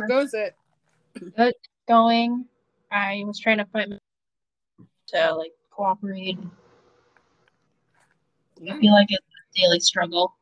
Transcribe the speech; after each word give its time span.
How 0.00 0.06
goes 0.06 0.34
it? 0.34 0.54
Good 1.36 1.54
going. 1.88 2.46
I 2.90 3.22
was 3.26 3.38
trying 3.38 3.58
to 3.58 3.66
find 3.66 3.98
to 5.08 5.34
like 5.34 5.52
cooperate. 5.70 6.38
I 8.68 8.78
feel 8.78 8.92
like 8.92 9.08
it's 9.10 9.24
a 9.24 9.60
daily 9.60 9.80
struggle. 9.80 10.34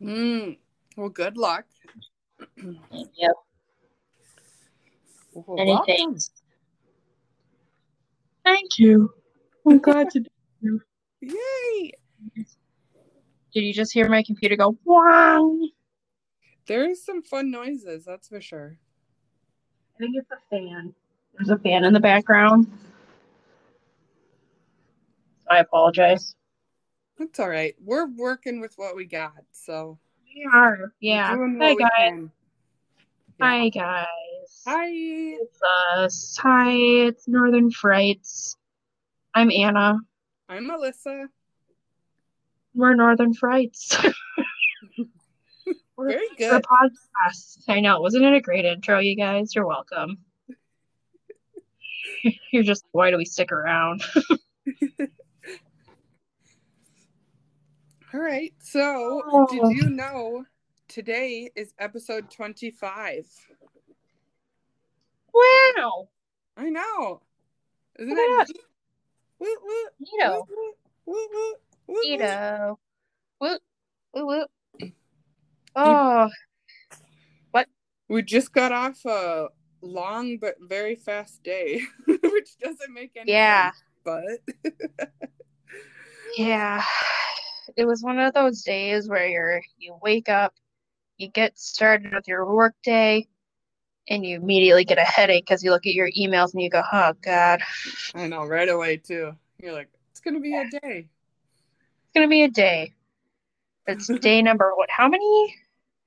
Mm. 0.00 0.58
Well, 0.96 1.08
good 1.08 1.36
luck. 1.36 1.64
Yep. 2.56 3.32
Well, 5.32 5.56
Many 5.56 5.72
welcome. 5.72 6.18
Thank 8.44 8.78
you. 8.78 9.12
I'm 9.66 9.78
glad 9.78 10.10
to. 10.10 10.20
Do 10.20 10.28
you. 10.60 10.80
Yay! 11.20 11.92
Did 13.52 13.60
you 13.60 13.72
just 13.72 13.92
hear 13.92 14.08
my 14.08 14.22
computer 14.22 14.56
go 14.56 14.76
wow? 16.70 16.76
There's 16.76 17.04
some 17.04 17.22
fun 17.22 17.50
noises, 17.50 18.04
that's 18.04 18.28
for 18.28 18.40
sure. 18.40 18.76
I 19.96 19.98
think 19.98 20.16
it's 20.16 20.30
a 20.30 20.38
fan. 20.50 20.94
There's 21.34 21.50
a 21.50 21.58
fan 21.58 21.84
in 21.84 21.92
the 21.92 22.00
background. 22.00 22.66
I 25.50 25.58
apologize. 25.58 26.36
That's 27.18 27.40
all 27.40 27.50
right. 27.50 27.74
We're 27.84 28.06
working 28.06 28.60
with 28.60 28.72
what 28.76 28.96
we 28.96 29.04
got, 29.04 29.44
so 29.52 29.98
We 30.34 30.48
are. 30.52 30.92
Yeah. 31.00 31.36
Hi 31.36 31.74
guys. 31.74 31.90
Yeah. 31.98 32.26
Hi 33.40 33.68
guys. 33.68 34.06
Hi. 34.66 34.88
It's 34.88 35.58
us. 35.94 36.38
Hi, 36.40 36.72
it's 36.72 37.26
Northern 37.26 37.70
Frights. 37.70 38.56
I'm 39.34 39.50
Anna. 39.50 39.98
I'm 40.48 40.66
Melissa. 40.66 41.26
We're 42.74 42.94
Northern 42.94 43.34
Frights. 43.34 43.96
Very 46.08 46.28
good. 46.38 46.62
podcast. 46.62 47.64
I 47.68 47.80
know. 47.80 48.00
Wasn't 48.00 48.24
it 48.24 48.32
a 48.34 48.40
great 48.40 48.64
intro, 48.64 48.98
you 49.00 49.16
guys? 49.16 49.54
You're 49.54 49.66
welcome. 49.66 50.18
You're 52.52 52.62
just, 52.62 52.84
why 52.92 53.10
do 53.10 53.16
we 53.16 53.24
stick 53.24 53.52
around? 53.52 54.02
All 58.12 58.20
right. 58.20 58.52
So, 58.60 59.22
Oh. 59.30 59.46
did 59.50 59.76
you 59.76 59.90
know 59.90 60.44
today 60.88 61.50
is 61.54 61.72
episode 61.78 62.30
25? 62.30 63.26
Wow. 65.32 66.08
I 66.56 66.70
know. 66.70 67.20
Isn't 67.98 68.16
it? 68.18 68.50
Woot, 69.38 69.58
woot, 69.62 69.92
Neato. 70.02 70.38
woot, 70.38 70.48
woot, 70.50 70.74
woot, 71.06 71.28
woot, 71.30 71.56
woot, 71.86 71.96
woot. 72.08 72.20
Neato. 72.20 72.76
Whoop. 73.38 74.50
Oh, 75.76 76.30
We 78.10 78.22
just 78.22 78.52
got 78.52 78.72
off 78.72 79.04
a 79.04 79.50
long 79.82 80.38
but 80.38 80.56
very 80.60 80.96
fast 80.96 81.44
day, 81.44 81.80
which 82.06 82.58
doesn't 82.60 82.92
make 82.92 83.12
any 83.16 83.30
Yeah. 83.30 83.70
sense. 83.70 83.82
But 84.02 85.10
yeah. 86.36 86.82
It 87.76 87.84
was 87.84 88.02
one 88.02 88.18
of 88.18 88.34
those 88.34 88.62
days 88.62 89.08
where 89.08 89.28
you're 89.28 89.62
you 89.78 89.96
wake 90.02 90.28
up, 90.28 90.54
you 91.18 91.28
get 91.28 91.56
started 91.56 92.12
with 92.12 92.26
your 92.26 92.52
work 92.52 92.74
day, 92.82 93.28
and 94.08 94.26
you 94.26 94.38
immediately 94.38 94.84
get 94.84 94.98
a 94.98 95.02
headache 95.04 95.44
because 95.46 95.62
you 95.62 95.70
look 95.70 95.86
at 95.86 95.94
your 95.94 96.10
emails 96.18 96.52
and 96.52 96.60
you 96.62 96.68
go, 96.68 96.82
"Oh 96.92 97.12
God, 97.22 97.62
I 98.16 98.26
know 98.26 98.44
right 98.44 98.68
away 98.68 98.96
too. 98.96 99.36
You're 99.62 99.72
like, 99.72 99.88
it's 100.10 100.18
gonna 100.20 100.40
be 100.40 100.56
a 100.56 100.68
day. 100.68 101.06
It's 101.06 102.12
gonna 102.12 102.26
be 102.26 102.42
a 102.42 102.48
day." 102.48 102.92
It's 103.86 104.08
day 104.08 104.42
number 104.42 104.72
what? 104.74 104.90
How 104.90 105.06
many? 105.06 105.54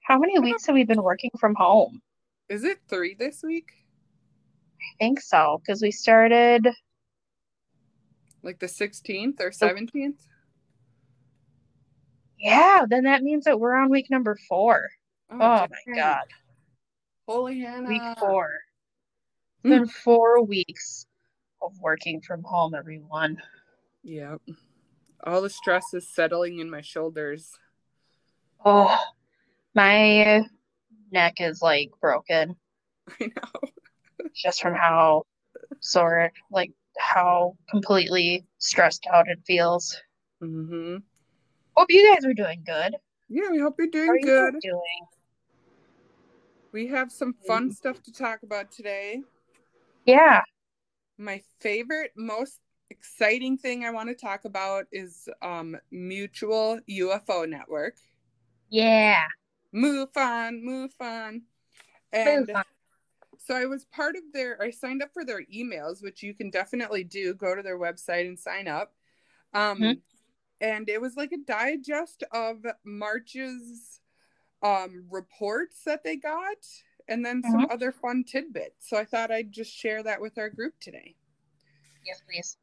How 0.03 0.19
many 0.19 0.37
weeks 0.37 0.65
have 0.65 0.75
we 0.75 0.83
been 0.83 1.01
working 1.01 1.31
from 1.39 1.55
home? 1.55 2.01
Is 2.49 2.63
it 2.63 2.79
three 2.89 3.15
this 3.15 3.41
week? 3.41 3.71
I 4.81 4.95
think 4.99 5.21
so 5.21 5.61
because 5.65 5.81
we 5.81 5.91
started. 5.91 6.67
Like 8.43 8.59
the 8.59 8.65
16th 8.65 9.39
or 9.39 9.51
17th? 9.51 10.19
Yeah, 12.37 12.81
then 12.89 13.05
that 13.05 13.23
means 13.23 13.45
that 13.45 13.57
we're 13.57 13.75
on 13.75 13.89
week 13.89 14.09
number 14.09 14.37
four. 14.49 14.89
Oh 15.31 15.37
my. 15.37 15.67
God, 15.95 16.25
Holy 17.25 17.61
Hannah. 17.61 17.87
week 17.87 18.01
four. 18.19 18.49
Mm. 19.65 19.69
been 19.69 19.87
four 19.87 20.43
weeks 20.43 21.05
of 21.61 21.71
working 21.79 22.19
from 22.19 22.43
home, 22.43 22.75
everyone. 22.75 23.41
Yep. 24.03 24.41
All 25.23 25.41
the 25.41 25.49
stress 25.49 25.93
is 25.93 26.05
settling 26.05 26.59
in 26.59 26.69
my 26.69 26.81
shoulders. 26.81 27.51
Oh, 28.65 28.99
my 29.75 30.43
neck 31.11 31.35
is 31.39 31.61
like 31.61 31.89
broken 32.01 32.55
I 33.19 33.25
know. 33.25 33.69
just 34.35 34.61
from 34.61 34.73
how 34.73 35.23
sore, 35.79 36.31
like 36.51 36.71
how 36.97 37.55
completely 37.69 38.45
stressed 38.57 39.05
out 39.11 39.27
it 39.27 39.39
feels. 39.45 39.95
Mm-hmm. 40.41 40.97
Hope 41.75 41.87
you 41.89 42.13
guys 42.13 42.25
are 42.25 42.33
doing 42.33 42.63
good. 42.65 42.95
Yeah, 43.29 43.49
we 43.51 43.59
hope 43.59 43.75
you're 43.79 43.87
doing 43.87 44.19
you 44.19 44.25
good. 44.25 44.55
doing? 44.61 45.07
We 46.71 46.87
have 46.87 47.11
some 47.11 47.33
fun 47.47 47.69
Mhm. 47.69 47.75
stuff 47.75 48.01
to 48.03 48.11
talk 48.11 48.43
about 48.43 48.71
today. 48.71 49.21
Yeah. 50.05 50.41
My 51.17 51.41
favorite, 51.59 52.11
most 52.15 52.59
exciting 52.89 53.57
thing 53.57 53.85
I 53.85 53.91
want 53.91 54.09
to 54.09 54.15
talk 54.15 54.45
about 54.45 54.85
is 54.91 55.29
um, 55.41 55.77
Mutual 55.91 56.79
UFO 56.85 57.45
Network. 57.45 57.95
Yeah. 58.69 59.25
MUFON, 59.73 60.61
MUFON. 60.63 61.41
And 62.11 62.47
Move 62.47 62.55
on. 62.55 62.63
so 63.39 63.55
I 63.55 63.65
was 63.65 63.85
part 63.85 64.15
of 64.15 64.23
their, 64.33 64.61
I 64.61 64.69
signed 64.69 65.01
up 65.01 65.11
for 65.13 65.25
their 65.25 65.43
emails, 65.53 66.03
which 66.03 66.21
you 66.23 66.33
can 66.33 66.49
definitely 66.49 67.03
do. 67.03 67.33
Go 67.33 67.55
to 67.55 67.63
their 67.63 67.79
website 67.79 68.27
and 68.27 68.39
sign 68.39 68.67
up. 68.67 68.93
Um, 69.53 69.79
Mhm. 69.79 70.01
And 70.61 70.87
it 70.89 71.01
was 71.01 71.17
like 71.17 71.31
a 71.33 71.37
digest 71.37 72.23
of 72.31 72.65
March's 72.85 73.99
um, 74.61 75.05
reports 75.09 75.83
that 75.83 76.05
they 76.05 76.15
got, 76.15 76.65
and 77.09 77.25
then 77.25 77.43
some 77.43 77.65
Mhm. 77.67 77.71
other 77.71 77.91
fun 77.91 78.23
tidbits. 78.23 78.87
So 78.87 78.95
I 78.95 79.03
thought 79.03 79.29
I'd 79.29 79.51
just 79.51 79.73
share 79.73 80.01
that 80.03 80.21
with 80.21 80.37
our 80.37 80.49
group 80.49 80.79
today. 80.79 81.15
Yes, 82.05 82.21
please. 82.21 82.57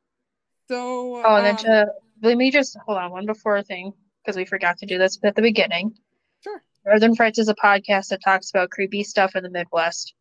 So, 0.69 1.17
Oh, 1.17 1.37
and 1.37 1.45
then 1.45 1.57
um, 1.57 1.65
to 1.65 1.95
let 2.23 2.39
me 2.39 2.51
just 2.51 2.75
hold 2.87 2.97
on 2.97 3.11
one 3.11 3.27
before 3.27 3.63
thing 3.63 3.93
because 4.23 4.37
we 4.37 4.47
forgot 4.47 4.79
to 4.79 4.87
do 4.87 4.97
this 4.97 5.19
at 5.23 5.35
the 5.37 5.43
beginning. 5.43 5.95
sure. 6.43 6.63
Northern 6.87 7.15
Frights 7.15 7.39
is 7.39 7.49
a 7.49 7.55
podcast 7.55 8.09
that 8.09 8.23
talks 8.25 8.51
about 8.51 8.71
creepy 8.71 9.05
stuff 9.05 9.37
in 9.37 9.43
the 9.43 9.51
Midwest. 9.51 10.15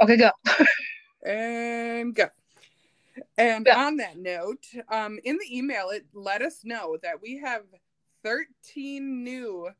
Okay, 0.00 0.16
go. 0.16 0.30
And 1.24 2.16
go. 2.16 2.24
And 3.38 3.64
Yeah. 3.66 3.78
on 3.78 3.98
that 3.98 4.16
note, 4.18 4.66
um, 4.88 5.20
in 5.22 5.38
the 5.38 5.56
email, 5.56 5.90
it 5.90 6.04
let 6.12 6.42
us 6.42 6.64
know 6.64 6.96
that 7.04 7.22
we 7.22 7.38
have 7.38 7.62
13 8.24 9.22
new 9.22 9.70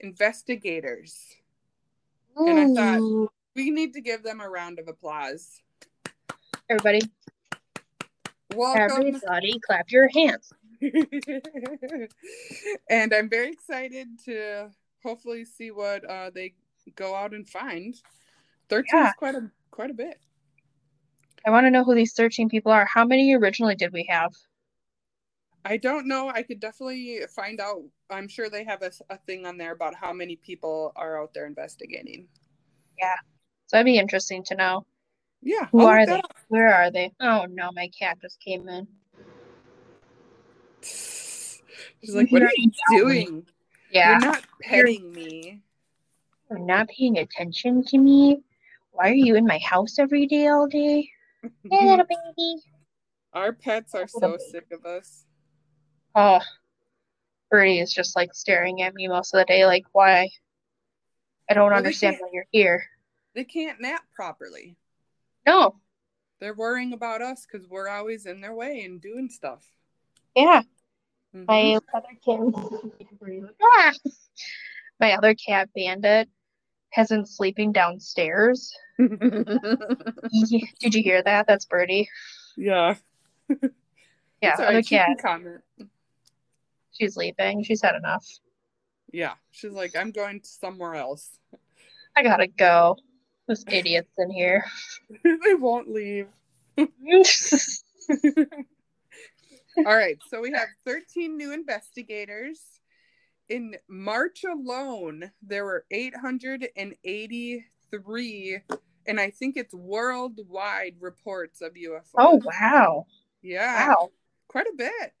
investigators. 0.00 1.34
And 2.36 2.78
I 2.78 2.96
thought- 2.98 3.32
We 3.54 3.70
need 3.70 3.92
to 3.94 4.00
give 4.00 4.22
them 4.22 4.40
a 4.40 4.48
round 4.48 4.78
of 4.78 4.88
applause. 4.88 5.60
Everybody, 6.70 7.02
Welcome. 8.54 8.82
everybody, 8.82 9.58
clap 9.60 9.90
your 9.90 10.08
hands. 10.08 10.50
and 12.90 13.14
I'm 13.14 13.28
very 13.28 13.50
excited 13.50 14.08
to 14.26 14.70
hopefully 15.02 15.44
see 15.44 15.70
what 15.70 16.04
uh, 16.08 16.30
they 16.34 16.54
go 16.96 17.14
out 17.14 17.34
and 17.34 17.48
find. 17.48 17.94
13 18.68 19.00
Yeah. 19.00 19.08
is 19.08 19.14
quite 19.14 19.34
a 19.34 19.50
quite 19.70 19.90
a 19.90 19.94
bit. 19.94 20.18
I 21.44 21.50
want 21.50 21.66
to 21.66 21.70
know 21.70 21.82
who 21.84 21.94
these 21.96 22.12
13 22.12 22.48
people 22.48 22.70
are. 22.72 22.84
How 22.86 23.04
many 23.04 23.34
originally 23.34 23.74
did 23.74 23.92
we 23.92 24.04
have? 24.08 24.32
I 25.64 25.76
don't 25.76 26.06
know. 26.08 26.28
I 26.28 26.42
could 26.42 26.60
definitely 26.60 27.20
find 27.34 27.60
out. 27.60 27.82
I'm 28.10 28.28
sure 28.28 28.48
they 28.48 28.64
have 28.64 28.82
a, 28.82 28.90
a 29.10 29.18
thing 29.18 29.46
on 29.46 29.58
there 29.58 29.72
about 29.72 29.94
how 29.94 30.12
many 30.12 30.36
people 30.36 30.92
are 30.96 31.20
out 31.22 31.34
there 31.34 31.46
investigating. 31.46 32.28
Yeah, 32.98 33.14
so 33.66 33.76
that'd 33.76 33.84
be 33.86 33.98
interesting 33.98 34.44
to 34.44 34.54
know. 34.56 34.86
Yeah. 35.42 35.68
Who 35.72 35.80
I'll 35.80 35.88
are 35.88 36.06
they? 36.06 36.22
Where 36.48 36.72
are 36.74 36.90
they? 36.90 37.12
Oh 37.20 37.46
no, 37.48 37.70
my 37.72 37.88
cat 37.98 38.18
just 38.20 38.40
came 38.40 38.68
in. 38.68 38.88
She's 40.82 42.14
like, 42.14 42.30
what 42.30 42.42
are 42.42 42.50
you 42.56 42.70
doing? 42.90 43.46
Yeah, 43.90 44.12
You're 44.12 44.20
not 44.20 44.44
petting 44.62 45.12
me. 45.12 45.62
you're 46.50 46.58
not 46.58 46.88
paying 46.88 47.18
attention 47.18 47.82
to 47.84 47.98
me. 47.98 48.42
Why 48.92 49.10
are 49.10 49.14
you 49.14 49.36
in 49.36 49.46
my 49.46 49.58
house 49.58 49.98
every 49.98 50.26
day, 50.26 50.48
all 50.48 50.66
day? 50.66 51.08
Hey, 51.70 51.86
little 51.86 52.04
baby. 52.06 52.62
Our 53.32 53.52
pets 53.52 53.94
are 53.94 54.08
so 54.08 54.36
sick 54.50 54.66
of 54.72 54.84
us. 54.86 55.26
Oh, 56.14 56.40
Birdie 57.50 57.78
is 57.80 57.92
just 57.92 58.16
like 58.16 58.34
staring 58.34 58.82
at 58.82 58.94
me 58.94 59.06
most 59.06 59.34
of 59.34 59.38
the 59.38 59.44
day, 59.44 59.64
like, 59.66 59.84
why? 59.92 60.30
I 61.48 61.54
don't 61.54 61.68
Well, 61.70 61.78
understand 61.78 62.16
why 62.20 62.28
you're 62.32 62.46
here. 62.50 62.84
They 63.34 63.44
can't 63.44 63.80
nap 63.80 64.02
properly. 64.14 64.76
No, 65.46 65.76
They're 66.40 66.54
worrying 66.54 66.92
about 66.92 67.22
us 67.22 67.46
because 67.46 67.68
we're 67.68 67.88
always 67.88 68.26
in 68.26 68.40
their 68.40 68.54
way 68.54 68.82
and 68.82 69.00
doing 69.00 69.28
stuff. 69.28 69.64
Yeah, 70.38 70.62
Mhm. 71.34 71.46
my 71.46 71.78
other 71.94 72.14
cat. 72.24 72.40
Ah! 73.62 73.92
My 75.00 75.12
other 75.12 75.34
cat, 75.34 75.68
Bandit, 75.74 76.28
has 76.90 77.08
been 77.08 77.26
sleeping 77.26 77.72
downstairs. 77.72 78.74
Did 78.98 80.94
you 80.94 81.02
hear 81.02 81.22
that? 81.22 81.46
That's 81.46 81.66
Birdie. 81.66 82.08
yeah. 82.56 82.94
Yeah, 84.40 84.54
other 84.58 84.82
she 84.84 84.94
cat. 84.96 85.18
comment. 85.20 85.62
She's 86.92 87.16
leaving. 87.16 87.64
She's 87.64 87.82
had 87.82 87.96
enough. 87.96 88.24
Yeah. 89.12 89.34
She's 89.50 89.72
like, 89.72 89.96
I'm 89.96 90.12
going 90.12 90.42
somewhere 90.44 90.94
else. 90.94 91.28
I 92.16 92.22
gotta 92.22 92.46
go. 92.46 92.96
Those 93.48 93.64
idiots 93.68 94.12
in 94.16 94.30
here. 94.30 94.64
they 95.24 95.54
won't 95.54 95.90
leave. 95.90 96.28
All 99.86 99.96
right, 99.96 100.18
so 100.28 100.40
we 100.40 100.50
have 100.52 100.68
13 100.86 101.36
new 101.36 101.52
investigators. 101.52 102.60
In 103.48 103.74
March 103.88 104.44
alone, 104.44 105.30
there 105.42 105.64
were 105.64 105.84
883, 105.90 108.58
and 109.06 109.20
I 109.20 109.30
think 109.30 109.56
it's 109.56 109.72
worldwide 109.74 110.96
reports 111.00 111.60
of 111.62 111.72
UFOs. 111.74 112.10
oh 112.18 112.40
wow. 112.44 113.06
yeah, 113.42 113.88
Wow. 113.88 114.10
quite 114.48 114.66
a 114.66 114.74
bit. 114.76 115.12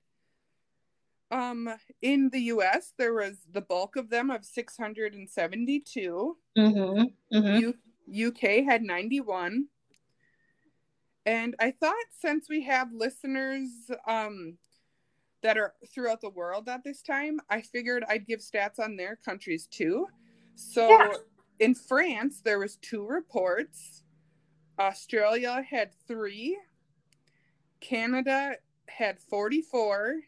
Um, 1.30 1.68
in 2.00 2.30
the 2.30 2.40
U.S., 2.54 2.92
there 2.98 3.12
was 3.14 3.36
the 3.52 3.60
bulk 3.60 3.96
of 3.96 4.08
them 4.10 4.30
of 4.30 4.44
672. 4.46 6.36
Mm-hmm. 6.56 7.02
Mm-hmm. 7.36 7.70
U- 8.10 8.28
UK 8.28 8.64
had 8.64 8.82
91. 8.82 9.66
And 11.28 11.54
I 11.60 11.72
thought 11.72 11.94
since 12.18 12.48
we 12.48 12.62
have 12.62 12.90
listeners 12.90 13.68
um, 14.06 14.56
that 15.42 15.58
are 15.58 15.74
throughout 15.92 16.22
the 16.22 16.30
world 16.30 16.70
at 16.70 16.82
this 16.84 17.02
time, 17.02 17.38
I 17.50 17.60
figured 17.60 18.02
I'd 18.08 18.26
give 18.26 18.40
stats 18.40 18.78
on 18.78 18.96
their 18.96 19.16
countries 19.16 19.66
too. 19.66 20.08
So 20.54 20.88
Yeah. 20.88 21.12
in 21.58 21.74
France, 21.74 22.40
there 22.40 22.58
was 22.58 22.76
two 22.78 23.06
reports. 23.06 24.04
Australia 24.78 25.60
had 25.68 25.92
three. 26.06 26.58
Canada 27.80 28.56
had 28.88 29.20
44. 29.20 30.22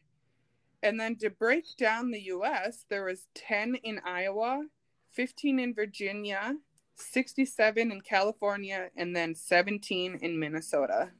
And 0.83 1.01
then 1.01 1.17
to 1.17 1.31
break 1.31 1.65
down 1.79 2.11
the 2.11 2.25
US, 2.25 2.85
there 2.91 3.05
was 3.05 3.27
10 3.33 3.77
in 3.77 4.01
Iowa, 4.05 4.67
15 5.13 5.59
in 5.59 5.73
Virginia, 5.73 6.59
67 7.01 7.91
in 7.93 8.01
California, 8.01 8.91
and 8.97 9.15
then 9.15 9.35
17 9.35 10.19
in 10.23 10.39
Minnesota. 10.39 11.11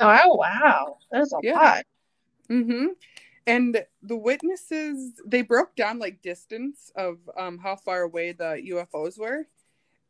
Oh 0.00 0.34
wow. 0.36 0.98
That 1.12 1.22
is 1.22 1.32
a 1.32 1.38
Yeah. 1.42 1.54
lot. 1.54 1.84
Mm-hmm. 2.48 2.86
And 3.46 3.84
the 4.02 4.16
witnesses, 4.16 5.20
they 5.26 5.42
broke 5.42 5.74
down 5.74 5.98
like 5.98 6.22
distance 6.22 6.92
of 6.94 7.18
um, 7.36 7.58
how 7.58 7.76
far 7.76 8.02
away 8.02 8.32
the 8.32 8.60
UFOs 8.70 9.18
were. 9.18 9.46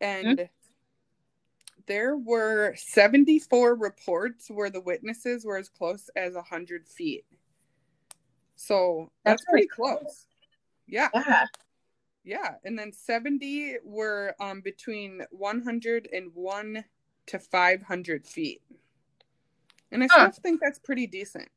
And 0.00 0.48
there 1.86 2.16
were 2.16 2.74
74 2.76 3.74
reports 3.74 4.50
where 4.50 4.70
the 4.70 4.80
witnesses 4.80 5.44
were 5.44 5.56
as 5.58 5.68
close 5.68 6.10
as 6.16 6.34
100 6.34 6.88
feet. 6.88 7.24
So 8.56 9.10
that's, 9.24 9.42
That's 9.42 9.50
pretty 9.50 9.68
really 9.80 9.96
close. 9.98 10.26
Yeah. 10.86 11.08
Yeah. 11.14 11.44
Yeah, 12.30 12.54
and 12.62 12.78
then 12.78 12.92
70 12.92 13.78
were 13.82 14.36
um 14.38 14.60
between 14.60 15.22
101 15.32 16.84
to 17.26 17.38
500 17.40 18.24
feet. 18.24 18.62
And 19.90 20.04
I 20.04 20.06
Huh. 20.08 20.30
still 20.30 20.42
think 20.42 20.60
that's 20.60 20.78
pretty 20.78 21.08
decent. 21.08 21.48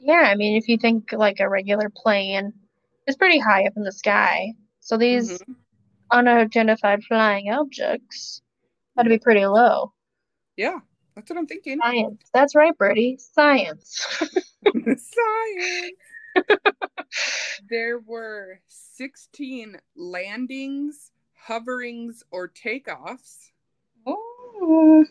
Yeah, 0.00 0.30
I 0.32 0.34
mean, 0.34 0.56
if 0.56 0.66
you 0.66 0.78
think 0.78 1.12
like 1.12 1.40
a 1.40 1.48
regular 1.48 1.90
plane 1.94 2.54
is 3.06 3.16
pretty 3.16 3.38
high 3.38 3.66
up 3.66 3.74
in 3.76 3.82
the 3.82 3.92
sky, 3.92 4.54
so 4.80 4.96
these 4.96 5.28
Mhm. 5.42 5.56
unidentified 6.10 7.04
flying 7.04 7.50
objects 7.52 8.40
had 8.96 9.02
to 9.02 9.10
be 9.10 9.18
pretty 9.18 9.44
low. 9.44 9.92
Yeah, 10.56 10.80
that's 11.14 11.28
what 11.28 11.38
I'm 11.38 11.46
thinking. 11.46 11.78
Science. 11.82 12.30
That's 12.32 12.54
right, 12.54 12.76
Birdie. 12.78 13.18
Science. 13.18 14.00
Science. 14.72 15.96
there 17.70 17.98
were 17.98 18.60
16 18.68 19.76
landings, 19.96 21.10
hoverings, 21.34 22.22
or 22.30 22.48
takeoffs. 22.48 23.50
Ooh, 24.08 25.06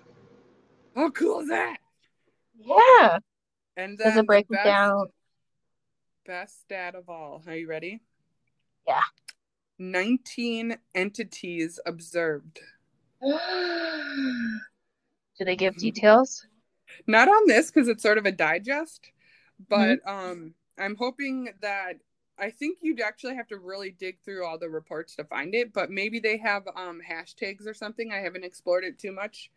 How 0.95 1.09
cool 1.12 1.41
is 1.41 1.50
that? 1.50 1.77
yeah. 2.57 3.19
And 3.77 3.97
Does 3.97 4.15
then 4.15 4.18
it 4.18 4.27
break 4.27 4.47
best, 4.50 4.65
down? 4.65 5.06
best 6.25 6.62
stat 6.62 6.95
of 6.95 7.09
all. 7.09 7.41
Are 7.47 7.56
you 7.56 7.68
ready? 7.68 8.01
Yeah. 8.88 9.01
19 9.79 10.77
entities 10.94 11.79
observed. 11.85 12.59
Do 13.21 13.39
they 15.45 15.56
give 15.56 15.77
details? 15.77 16.45
not 17.07 17.27
on 17.27 17.47
this 17.47 17.71
because 17.71 17.88
it's 17.88 18.03
sort 18.03 18.18
of 18.18 18.25
a 18.25 18.31
digest 18.31 19.12
but 19.69 20.00
Mm-hmm. 20.06 20.31
um 20.31 20.53
i'm 20.81 20.95
hoping 20.95 21.50
that 21.62 21.94
i 22.39 22.50
think 22.50 22.80
you'd 22.81 23.00
actually 23.00 23.36
have 23.36 23.48
to 23.48 23.57
really 23.57 23.92
dig 23.92 24.18
through 24.24 24.45
all 24.45 24.57
the 24.57 24.69
reports 24.69 25.16
to 25.16 25.24
find 25.24 25.54
it 25.56 25.72
but 25.74 25.89
maybe 25.89 26.19
they 26.19 26.38
have 26.38 26.63
um 26.75 27.00
hashtags 27.07 27.68
or 27.68 27.74
something 27.74 28.12
i 28.12 28.18
haven't 28.18 28.44
explored 28.44 28.83
it 28.83 28.98
too 29.00 29.12
much 29.12 29.51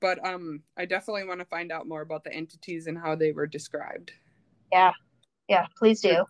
but 0.00 0.24
um 0.26 0.62
i 0.76 0.84
definitely 0.84 1.24
want 1.24 1.40
to 1.40 1.44
find 1.46 1.70
out 1.70 1.86
more 1.86 2.00
about 2.00 2.24
the 2.24 2.32
entities 2.32 2.86
and 2.86 2.98
how 2.98 3.14
they 3.14 3.32
were 3.32 3.46
described 3.46 4.12
Yeah. 4.72 4.92
Yeah, 5.48 5.66
please 5.76 6.00
do. 6.00 6.24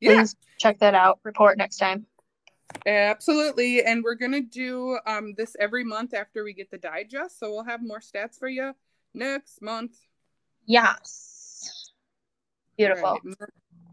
yeah 0.00 0.14
Please 0.14 0.34
check 0.58 0.78
that 0.80 0.94
out. 0.94 1.20
Report 1.22 1.58
next 1.58 1.76
time. 1.76 2.06
absolutely 2.86 3.82
and 3.84 4.02
we're 4.02 4.14
gonna 4.14 4.40
do 4.40 4.98
um 5.06 5.34
this 5.36 5.54
every 5.60 5.84
month 5.84 6.14
after 6.14 6.42
we 6.44 6.52
get 6.52 6.70
the 6.70 6.78
digest 6.78 7.38
so 7.38 7.50
we'll 7.50 7.64
have 7.64 7.82
more 7.82 8.00
stats 8.00 8.38
for 8.38 8.48
you 8.48 8.74
next 9.14 9.62
month 9.62 9.96
Yes. 10.66 11.92
Beautiful. 12.76 13.18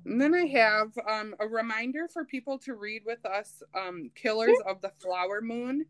And 0.06 0.22
then 0.22 0.36
I 0.36 0.46
have 0.46 0.92
um, 1.10 1.36
a 1.40 1.48
reminder 1.48 2.08
for 2.08 2.24
people 2.26 2.60
to 2.60 2.76
read 2.76 3.02
with 3.06 3.26
us 3.26 3.64
um, 3.74 4.12
Killers 4.14 4.58
of 4.68 4.80
the 4.82 4.92
Flower 5.02 5.42
Moon 5.42 5.86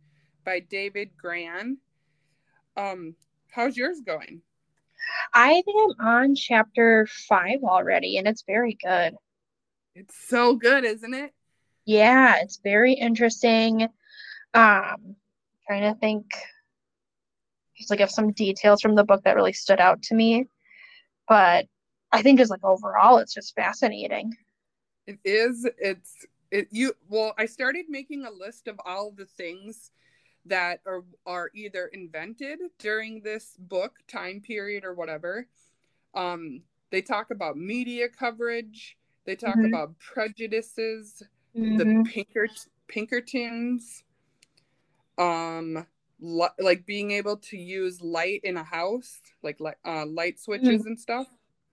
by 0.45 0.61
David 0.61 1.09
Grann. 1.17 1.77
Um, 2.77 3.15
how's 3.51 3.75
yours 3.75 3.99
going? 4.05 4.41
I 5.33 5.61
think 5.65 5.95
I'm 5.99 6.07
on 6.07 6.35
chapter 6.35 7.07
five 7.27 7.59
already, 7.63 8.17
and 8.17 8.27
it's 8.27 8.43
very 8.47 8.77
good. 8.81 9.15
It's 9.95 10.15
so 10.27 10.55
good, 10.55 10.85
isn't 10.85 11.13
it? 11.13 11.33
Yeah, 11.85 12.37
it's 12.41 12.59
very 12.63 12.93
interesting. 12.93 13.83
Um, 14.53 15.15
trying 15.67 15.93
to 15.93 15.99
think 15.99 16.25
just 17.77 17.89
like 17.89 17.99
of 17.99 18.09
some 18.09 18.31
details 18.31 18.81
from 18.81 18.95
the 18.95 19.03
book 19.03 19.23
that 19.25 19.35
really 19.35 19.53
stood 19.53 19.81
out 19.81 20.01
to 20.03 20.15
me. 20.15 20.45
But 21.27 21.65
I 22.15 22.21
think 22.21 22.39
just 22.39 22.49
like 22.51 22.63
overall, 22.63 23.17
it's 23.17 23.33
just 23.33 23.53
fascinating. 23.55 24.33
It 25.05 25.19
is. 25.25 25.67
It's 25.77 26.25
it. 26.49 26.67
You 26.71 26.93
well, 27.09 27.33
I 27.37 27.45
started 27.45 27.85
making 27.89 28.25
a 28.25 28.31
list 28.31 28.67
of 28.67 28.79
all 28.85 29.11
the 29.11 29.25
things 29.25 29.91
that 30.45 30.79
are 30.85 31.03
are 31.25 31.51
either 31.53 31.87
invented 31.87 32.59
during 32.79 33.21
this 33.21 33.57
book 33.59 33.97
time 34.07 34.39
period 34.39 34.85
or 34.85 34.93
whatever. 34.93 35.47
Um, 36.13 36.61
they 36.91 37.01
talk 37.01 37.31
about 37.31 37.57
media 37.57 38.07
coverage. 38.07 38.97
They 39.25 39.35
talk 39.35 39.57
Mhm. 39.57 39.67
about 39.67 39.99
prejudices. 39.99 41.21
Mhm. 41.55 41.77
the 41.77 41.85
Pinkert 42.11 42.67
Pinkertons, 42.87 44.03
um, 45.17 45.85
li- 46.19 46.47
like 46.59 46.85
being 46.85 47.11
able 47.11 47.37
to 47.37 47.57
use 47.57 48.01
light 48.01 48.41
in 48.43 48.57
a 48.57 48.63
house, 48.63 49.21
like 49.41 49.59
li- 49.59 49.71
uh, 49.85 50.05
light 50.05 50.39
switches 50.39 50.85
and 50.85 50.99
stuff. 50.99 51.27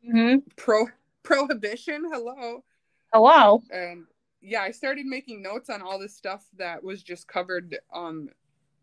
Mhm. 0.06 0.42
Pro 0.56 0.88
prohibition, 1.23 2.04
hello, 2.11 2.64
Hello. 3.12 3.62
and 3.71 4.06
yeah, 4.40 4.62
I 4.62 4.73
started 4.73 5.06
making 5.06 5.40
notes 5.42 5.71
on 5.71 5.82
all 5.82 5.99
this 5.99 6.16
stuff 6.16 6.44
that 6.59 6.82
was 6.82 7.02
just 7.02 7.28
covered 7.28 7.78
um 7.92 8.28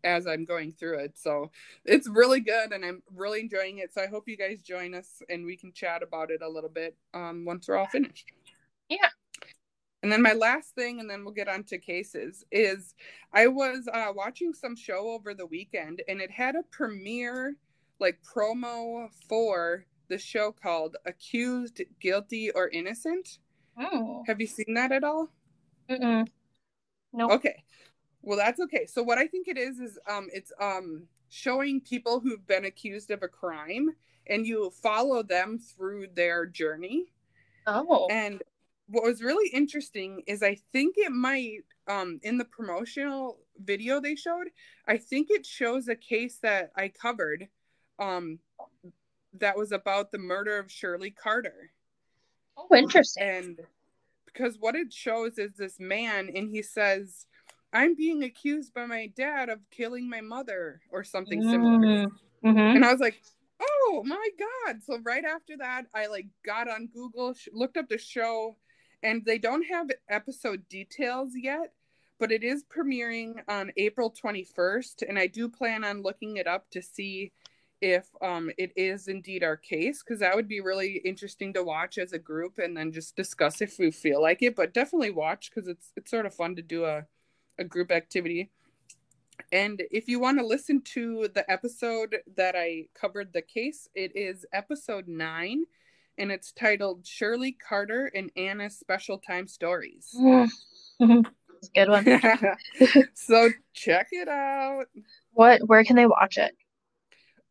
as 0.02 0.26
I'm 0.26 0.46
going 0.46 0.72
through 0.72 1.00
it. 1.00 1.18
So 1.18 1.50
it's 1.84 2.08
really 2.08 2.40
good, 2.40 2.72
and 2.72 2.82
I'm 2.84 3.02
really 3.14 3.40
enjoying 3.40 3.78
it. 3.78 3.92
So 3.92 4.02
I 4.02 4.06
hope 4.06 4.28
you 4.28 4.36
guys 4.38 4.62
join 4.62 4.94
us 4.94 5.22
and 5.28 5.44
we 5.44 5.56
can 5.56 5.72
chat 5.72 6.02
about 6.02 6.30
it 6.30 6.40
a 6.42 6.48
little 6.48 6.70
bit 6.70 6.96
um 7.12 7.44
once 7.44 7.68
we're 7.68 7.76
all 7.76 7.86
finished. 7.86 8.32
Yeah. 8.88 9.10
And 10.02 10.10
then 10.10 10.22
my 10.22 10.32
last 10.32 10.74
thing, 10.74 10.98
and 11.00 11.10
then 11.10 11.24
we'll 11.24 11.34
get 11.34 11.48
on 11.48 11.62
to 11.64 11.76
cases, 11.76 12.42
is 12.50 12.94
I 13.34 13.48
was 13.48 13.86
uh, 13.92 14.10
watching 14.14 14.54
some 14.54 14.74
show 14.74 15.10
over 15.10 15.34
the 15.34 15.44
weekend 15.44 16.02
and 16.08 16.22
it 16.22 16.30
had 16.30 16.56
a 16.56 16.62
premiere, 16.70 17.56
like 17.98 18.18
promo 18.22 19.10
for 19.28 19.84
the 20.10 20.18
show 20.18 20.52
called 20.52 20.96
Accused, 21.06 21.80
Guilty, 22.00 22.50
or 22.50 22.68
Innocent. 22.68 23.38
Oh. 23.78 24.22
Have 24.26 24.40
you 24.40 24.46
seen 24.46 24.74
that 24.74 24.92
at 24.92 25.04
all? 25.04 25.30
Mm-mm. 25.88 26.26
Nope. 27.14 27.30
Okay. 27.32 27.64
Well, 28.22 28.36
that's 28.36 28.60
okay. 28.60 28.84
So 28.84 29.02
what 29.02 29.16
I 29.16 29.26
think 29.26 29.48
it 29.48 29.56
is 29.56 29.78
is 29.78 29.98
um 30.08 30.28
it's 30.32 30.52
um 30.60 31.04
showing 31.30 31.80
people 31.80 32.20
who've 32.20 32.46
been 32.46 32.66
accused 32.66 33.10
of 33.10 33.22
a 33.22 33.28
crime 33.28 33.90
and 34.26 34.46
you 34.46 34.70
follow 34.82 35.22
them 35.22 35.58
through 35.58 36.08
their 36.14 36.44
journey. 36.44 37.06
Oh. 37.66 38.08
And 38.10 38.42
what 38.88 39.04
was 39.04 39.22
really 39.22 39.48
interesting 39.50 40.22
is 40.26 40.42
I 40.42 40.56
think 40.72 40.96
it 40.98 41.12
might 41.12 41.60
um 41.88 42.20
in 42.22 42.36
the 42.36 42.44
promotional 42.44 43.38
video 43.62 44.00
they 44.00 44.16
showed, 44.16 44.48
I 44.86 44.98
think 44.98 45.28
it 45.30 45.46
shows 45.46 45.88
a 45.88 45.96
case 45.96 46.38
that 46.42 46.72
I 46.76 46.88
covered 46.88 47.48
um 47.98 48.38
that 49.38 49.56
was 49.56 49.72
about 49.72 50.12
the 50.12 50.18
murder 50.18 50.58
of 50.58 50.70
Shirley 50.70 51.10
Carter. 51.10 51.70
Oh, 52.56 52.76
interesting. 52.76 53.22
And 53.22 53.60
because 54.26 54.56
what 54.58 54.74
it 54.74 54.92
shows 54.92 55.38
is 55.38 55.52
this 55.54 55.78
man 55.78 56.30
and 56.34 56.50
he 56.50 56.62
says 56.62 57.26
I'm 57.72 57.94
being 57.94 58.24
accused 58.24 58.74
by 58.74 58.86
my 58.86 59.06
dad 59.16 59.48
of 59.48 59.60
killing 59.70 60.08
my 60.08 60.20
mother 60.20 60.80
or 60.90 61.04
something 61.04 61.42
similar. 61.42 62.06
Mm-hmm. 62.44 62.58
And 62.58 62.84
I 62.84 62.90
was 62.90 63.00
like, 63.00 63.22
oh 63.60 64.02
my 64.04 64.28
God. 64.38 64.82
So 64.84 64.98
right 65.04 65.24
after 65.24 65.56
that, 65.58 65.86
I 65.94 66.06
like 66.06 66.26
got 66.44 66.68
on 66.68 66.88
Google, 66.92 67.34
looked 67.52 67.76
up 67.76 67.88
the 67.88 67.98
show, 67.98 68.56
and 69.02 69.24
they 69.24 69.38
don't 69.38 69.64
have 69.64 69.90
episode 70.08 70.68
details 70.68 71.32
yet, 71.34 71.72
but 72.18 72.32
it 72.32 72.42
is 72.42 72.64
premiering 72.64 73.34
on 73.48 73.72
April 73.76 74.12
21st. 74.12 75.04
And 75.08 75.18
I 75.18 75.26
do 75.26 75.48
plan 75.48 75.84
on 75.84 76.02
looking 76.02 76.38
it 76.38 76.46
up 76.46 76.70
to 76.70 76.82
see 76.82 77.32
if 77.80 78.08
um 78.20 78.50
it 78.58 78.72
is 78.76 79.08
indeed 79.08 79.42
our 79.42 79.56
case 79.56 80.02
because 80.02 80.20
that 80.20 80.36
would 80.36 80.48
be 80.48 80.60
really 80.60 81.00
interesting 81.04 81.52
to 81.52 81.62
watch 81.64 81.96
as 81.96 82.12
a 82.12 82.18
group 82.18 82.58
and 82.58 82.76
then 82.76 82.92
just 82.92 83.16
discuss 83.16 83.62
if 83.62 83.78
we 83.78 83.90
feel 83.90 84.20
like 84.20 84.42
it 84.42 84.54
but 84.54 84.74
definitely 84.74 85.10
watch 85.10 85.50
because 85.50 85.66
it's 85.66 85.92
it's 85.96 86.10
sort 86.10 86.26
of 86.26 86.34
fun 86.34 86.54
to 86.54 86.62
do 86.62 86.84
a 86.84 87.06
a 87.60 87.64
group 87.64 87.92
activity. 87.92 88.50
And 89.52 89.82
if 89.90 90.08
you 90.08 90.18
want 90.18 90.38
to 90.38 90.46
listen 90.46 90.82
to 90.94 91.28
the 91.34 91.48
episode 91.50 92.16
that 92.36 92.56
I 92.56 92.86
covered 92.94 93.32
the 93.32 93.42
case, 93.42 93.88
it 93.94 94.12
is 94.16 94.44
episode 94.52 95.06
nine 95.06 95.64
and 96.18 96.32
it's 96.32 96.52
titled 96.52 97.06
Shirley 97.06 97.52
Carter 97.52 98.10
and 98.14 98.30
Anna's 98.36 98.78
Special 98.78 99.18
Time 99.18 99.46
Stories. 99.46 100.14
Good 101.74 101.88
one. 101.88 102.04
so 103.14 103.50
check 103.74 104.08
it 104.12 104.28
out. 104.28 104.86
What 105.32 105.60
where 105.66 105.84
can 105.84 105.96
they 105.96 106.06
watch 106.06 106.38
it? 106.38 106.54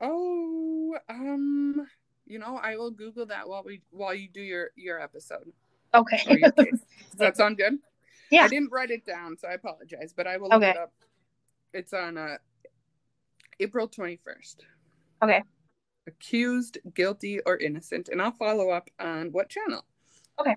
Oh, 0.02 0.98
um, 1.10 1.88
you 2.26 2.40
know, 2.40 2.58
I 2.58 2.76
will 2.78 2.92
Google 2.92 3.26
that 3.28 3.48
while 3.48 3.64
we 3.66 3.82
while 3.92 4.14
you 4.14 4.28
do 4.30 4.42
your 4.42 4.70
your 4.76 5.00
episode. 5.00 5.52
Okay. 5.94 6.22
Your. 6.28 6.52
Does 6.58 6.80
that 7.18 7.38
sound 7.38 7.58
good? 7.58 7.74
Yeah. 8.32 8.44
I 8.44 8.48
didn't 8.48 8.72
write 8.72 8.92
it 8.92 9.06
down, 9.06 9.38
so 9.38 9.48
I 9.48 9.54
apologize, 9.54 10.14
but 10.16 10.28
I 10.28 10.38
will 10.38 10.54
Okay. 10.54 10.68
look 10.68 10.76
it 10.76 10.82
up. 10.82 10.94
It's 11.74 11.94
on 11.94 12.18
uh, 12.18 12.38
April 13.60 13.88
21st. 13.88 14.58
Okay. 15.24 15.44
Accused, 16.08 16.78
guilty, 16.94 17.40
or 17.46 17.58
innocent. 17.58 18.10
And 18.10 18.22
I'll 18.22 18.32
follow 18.32 18.70
up 18.70 18.90
on 19.00 19.32
what 19.32 19.50
channel. 19.50 19.84
Uh, 20.40 20.54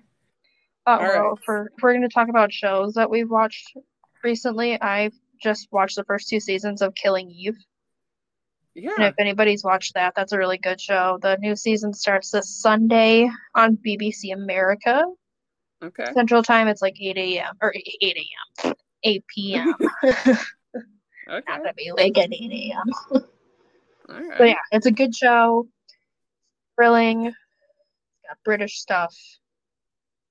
All 0.85 0.99
well, 0.99 1.29
right. 1.29 1.39
for 1.45 1.71
if 1.75 1.81
we're 1.81 1.93
going 1.93 2.01
to 2.07 2.09
talk 2.09 2.29
about 2.29 2.51
shows 2.51 2.93
that 2.95 3.09
we've 3.09 3.29
watched 3.29 3.75
recently, 4.23 4.79
I've 4.81 5.13
just 5.41 5.67
watched 5.71 5.95
the 5.95 6.03
first 6.03 6.29
two 6.29 6.39
seasons 6.39 6.81
of 6.81 6.93
Killing 6.95 7.29
Eve. 7.29 7.57
And 8.75 9.03
if 9.05 9.15
anybody's 9.19 9.63
watched 9.63 9.93
that, 9.93 10.13
that's 10.15 10.31
a 10.31 10.37
really 10.37 10.57
good 10.57 10.81
show. 10.81 11.19
The 11.21 11.37
new 11.37 11.55
season 11.55 11.93
starts 11.93 12.31
this 12.31 12.49
Sunday 12.49 13.29
on 13.55 13.77
BBC 13.77 14.33
America 14.33 15.05
Okay. 15.83 16.11
Central 16.13 16.41
Time. 16.43 16.67
It's 16.69 16.81
like 16.81 16.95
8 16.99 17.17
a.m. 17.17 17.55
or 17.61 17.73
8 17.75 18.17
a.m. 18.63 18.73
8 19.03 19.23
p.m. 19.27 19.75
Okay. 21.25 21.45
Not 21.47 21.59
gonna 21.59 21.73
be 21.73 21.87
awake 21.87 22.17
at 22.17 22.33
8 22.33 22.51
a.m. 22.51 22.91
All 24.09 24.21
But 24.37 24.43
yeah, 24.49 24.55
it's 24.73 24.85
a 24.85 24.91
good 24.91 25.15
show. 25.15 25.67
Thrilling. 26.75 27.23
Got 27.23 28.37
British 28.43 28.77
stuff. 28.79 29.15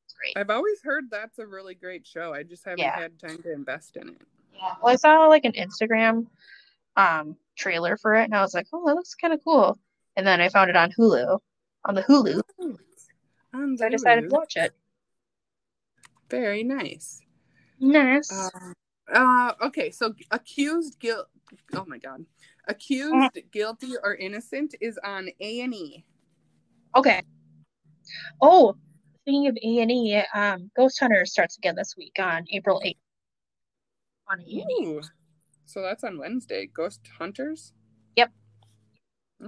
It's 0.05 0.15
great. 0.15 0.37
I've 0.37 0.51
always 0.51 0.83
heard 0.83 1.05
that's 1.11 1.39
a 1.39 1.47
really 1.47 1.75
great 1.75 2.07
show. 2.07 2.35
I 2.35 2.43
just 2.43 2.65
haven't 2.67 2.81
Yeah. 2.81 2.95
had 2.99 3.19
time 3.19 3.43
to 3.43 3.53
invest 3.53 3.97
in 3.97 4.09
it. 4.11 4.21
Yeah. 4.55 4.75
Well, 4.83 4.93
I 4.93 4.97
saw 4.97 5.27
like 5.29 5.47
an 5.47 5.53
Instagram 5.53 6.27
um 6.97 7.37
trailer 7.57 7.97
for 7.97 8.15
it, 8.15 8.25
and 8.25 8.35
I 8.35 8.41
was 8.41 8.55
like, 8.55 8.67
oh, 8.73 8.85
that 8.87 8.95
looks 8.95 9.15
kind 9.15 9.33
of 9.33 9.41
cool. 9.45 9.79
And 10.17 10.27
then 10.27 10.41
I 10.41 10.49
found 10.49 10.71
it 10.71 10.77
on 10.77 10.93
Hulu, 10.93 11.39
on 11.85 11.95
the 11.95 12.03
Hulu. 12.03 12.41
On 13.55 13.77
So 13.77 13.85
I 13.85 13.89
the 13.89 13.97
decided 13.97 14.23
to 14.23 14.29
watch 14.29 14.57
it. 14.57 14.73
Very 16.31 16.63
nice. 16.63 17.21
Nice. 17.79 18.33
Uh, 18.33 18.49
uh, 19.13 19.53
okay, 19.63 19.91
so 19.91 20.15
accused 20.31 20.99
guilt. 21.01 21.27
Oh 21.75 21.85
my 21.87 21.99
god, 21.99 22.25
accused 22.69 23.39
guilty 23.51 23.93
or 24.03 24.15
innocent 24.15 24.75
is 24.81 24.99
on 25.05 25.29
A 25.41 25.61
and 25.61 25.75
E. 25.75 26.05
Okay. 26.95 27.23
Oh, 28.41 28.77
speaking 29.23 29.47
of 29.49 29.57
A 29.63 29.79
and 29.81 29.91
E, 29.91 30.23
um, 30.35 30.71
Ghost 30.77 30.99
Hunter 31.01 31.25
starts 31.25 31.57
again 31.57 31.75
this 31.77 31.95
week 31.97 32.17
on 32.19 32.45
April 32.53 32.81
8th. 32.85 32.97
On 34.31 34.41
A&E. 34.41 35.01
So 35.65 35.83
that's 35.83 36.05
on 36.05 36.19
Wednesday. 36.19 36.67
Ghost 36.67 37.01
Hunters. 37.19 37.73
Yep. 38.17 38.31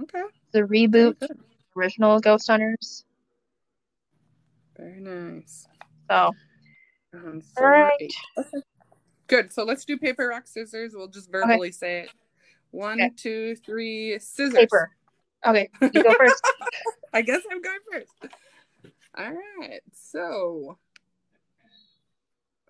Okay. 0.01 0.23
The 0.51 0.61
reboot, 0.61 1.15
original 1.75 2.19
Ghost 2.19 2.47
Hunters. 2.47 3.05
Very 4.77 4.99
nice. 4.99 5.67
So, 6.09 6.31
um, 7.13 7.19
On 7.25 7.41
all 7.57 7.63
right. 7.65 8.13
Okay. 8.37 8.47
Good. 9.27 9.53
So 9.53 9.63
let's 9.63 9.85
do 9.85 9.97
paper 9.97 10.27
rock 10.27 10.47
scissors. 10.47 10.93
We'll 10.93 11.07
just 11.07 11.31
verbally 11.31 11.71
say 11.71 12.01
it. 12.01 12.09
One, 12.71 12.99
Okay. 13.01 13.11
two, 13.15 13.55
three, 13.65 14.19
scissors. 14.19 14.53
Paper. 14.53 14.91
Okay, 15.45 15.69
you 15.93 16.03
go 16.03 16.13
first. 16.17 16.43
I 17.13 17.21
guess 17.21 17.41
I'm 17.49 17.61
going 17.61 17.77
first. 17.91 18.11
All 19.17 19.31
right. 19.59 19.81
So 19.93 20.77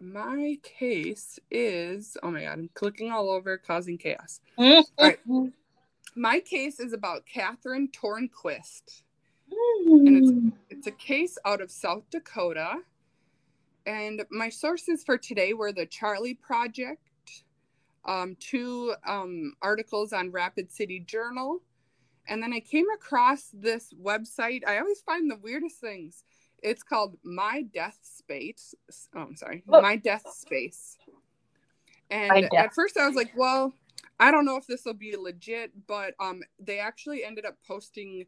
my 0.02 0.58
case 0.64 1.40
is 1.50 2.18
oh 2.24 2.32
my 2.32 2.42
god, 2.42 2.54
I'm 2.54 2.70
clicking 2.74 3.12
all 3.12 3.30
over, 3.30 3.58
causing 3.58 3.98
chaos. 3.98 4.42
right. 5.00 5.20
My 6.16 6.40
case 6.40 6.80
is 6.80 6.94
about 6.94 7.26
Catherine 7.26 7.90
Tornquist. 7.90 9.04
Mm. 9.88 10.54
It's 10.70 10.88
a 10.88 10.92
case 10.92 11.38
out 11.46 11.62
of 11.62 11.70
South 11.70 12.04
Dakota. 12.10 12.78
And 13.86 14.26
my 14.32 14.50
sources 14.50 15.04
for 15.04 15.18
today 15.18 15.54
were 15.54 15.72
the 15.72 15.86
Charley 15.86 16.34
Project, 16.34 17.02
um, 18.06 18.36
two 18.40 18.96
um, 19.06 19.54
articles 19.62 20.12
on 20.14 20.32
Rapid 20.32 20.72
City 20.72 21.00
Journal. 21.00 21.62
And 22.28 22.42
then 22.42 22.54
I 22.54 22.62
came 22.62 22.90
across 22.90 23.50
this 23.54 23.94
website. 23.94 24.66
I 24.66 24.80
always 24.80 25.02
find 25.02 25.30
the 25.30 25.38
weirdest 25.38 25.80
things. 25.80 26.24
It's 26.66 26.82
called 26.82 27.16
My 27.24 27.62
Death 27.62 28.00
Space. 28.02 28.74
Oh, 29.16 29.22
I'm 29.22 29.36
sorry. 29.36 29.64
Oh. 29.70 29.82
My 29.84 29.98
Death 29.98 30.24
Space. 30.34 30.98
And 32.10 32.50
at 32.58 32.74
first 32.74 32.98
I 32.98 33.06
was 33.06 33.16
like, 33.16 33.32
well, 33.38 33.72
I 34.20 34.32
don't 34.32 34.46
know 34.46 34.58
if 34.58 34.66
this 34.66 34.84
will 34.84 34.96
be 34.96 35.16
legit, 35.16 35.72
but 35.86 36.16
um, 36.20 36.42
they 36.60 36.80
actually 36.80 37.24
ended 37.24 37.46
up 37.46 37.58
posting 37.68 38.26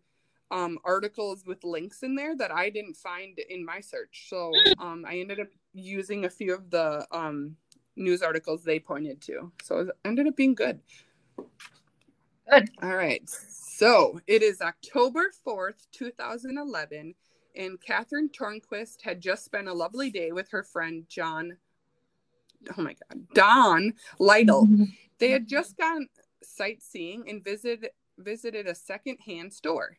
um, 0.51 0.77
articles 0.85 1.45
with 1.47 1.63
links 1.63 2.03
in 2.03 2.13
there 2.13 2.35
that 2.37 2.51
I 2.51 2.69
didn't 2.69 2.95
find 2.95 3.39
in 3.49 3.65
my 3.65 3.79
search. 3.79 4.27
So 4.29 4.51
um, 4.79 5.03
I 5.07 5.17
ended 5.17 5.39
up 5.39 5.47
using 5.73 6.25
a 6.25 6.29
few 6.29 6.53
of 6.53 6.69
the 6.69 7.07
um, 7.11 7.55
news 7.95 8.21
articles 8.21 8.63
they 8.63 8.79
pointed 8.79 9.19
to. 9.21 9.51
So 9.63 9.79
it 9.79 9.87
ended 10.05 10.27
up 10.27 10.35
being 10.35 10.53
good. 10.53 10.79
Good. 12.51 12.69
All 12.83 12.95
right. 12.95 13.27
So 13.27 14.21
it 14.27 14.43
is 14.43 14.61
October 14.61 15.31
4th, 15.45 15.87
2011, 15.91 17.15
and 17.57 17.81
Catherine 17.81 18.29
Tornquist 18.29 19.01
had 19.01 19.19
just 19.19 19.43
spent 19.43 19.67
a 19.67 19.73
lovely 19.73 20.09
day 20.09 20.31
with 20.31 20.49
her 20.51 20.63
friend 20.63 21.05
John. 21.09 21.57
Oh 22.77 22.81
my 22.81 22.95
God, 23.09 23.27
Don 23.33 23.93
Lytle. 24.19 24.67
They 25.19 25.31
had 25.31 25.47
just 25.47 25.77
gone 25.77 26.07
sightseeing 26.43 27.25
and 27.27 27.43
visited 27.43 27.89
visited 28.17 28.67
a 28.67 28.75
secondhand 28.75 29.53
store. 29.53 29.97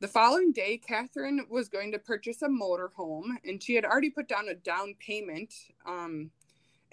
The 0.00 0.08
following 0.08 0.52
day, 0.52 0.78
Catherine 0.78 1.46
was 1.48 1.68
going 1.68 1.92
to 1.92 1.98
purchase 1.98 2.42
a 2.42 2.48
motorhome, 2.48 3.36
and 3.44 3.62
she 3.62 3.74
had 3.74 3.84
already 3.84 4.10
put 4.10 4.28
down 4.28 4.48
a 4.48 4.54
down 4.54 4.94
payment. 4.98 5.54
Um, 5.86 6.30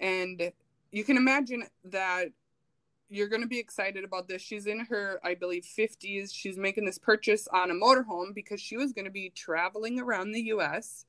and 0.00 0.52
you 0.92 1.04
can 1.04 1.16
imagine 1.16 1.64
that 1.84 2.28
you're 3.12 3.28
going 3.28 3.42
to 3.42 3.48
be 3.48 3.58
excited 3.58 4.04
about 4.04 4.26
this. 4.26 4.40
She's 4.40 4.66
in 4.66 4.80
her, 4.86 5.20
I 5.22 5.34
believe, 5.34 5.64
50s. 5.64 6.32
She's 6.32 6.56
making 6.56 6.86
this 6.86 6.98
purchase 6.98 7.46
on 7.48 7.70
a 7.70 7.74
motorhome 7.74 8.34
because 8.34 8.60
she 8.60 8.78
was 8.78 8.92
going 8.92 9.04
to 9.04 9.10
be 9.10 9.30
traveling 9.34 10.00
around 10.00 10.32
the 10.32 10.40
U.S. 10.44 11.04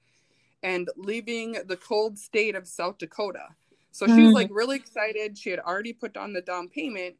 and 0.61 0.89
leaving 0.97 1.57
the 1.65 1.77
cold 1.77 2.19
state 2.19 2.55
of 2.55 2.67
South 2.67 2.97
Dakota. 2.97 3.47
So 3.91 4.07
she 4.07 4.23
was 4.23 4.33
like 4.33 4.49
mm. 4.49 4.55
really 4.55 4.75
excited. 4.75 5.37
She 5.37 5.51
had 5.51 5.59
already 5.59 5.93
put 5.93 6.13
down 6.13 6.33
the 6.33 6.41
down 6.41 6.67
payment. 6.67 7.15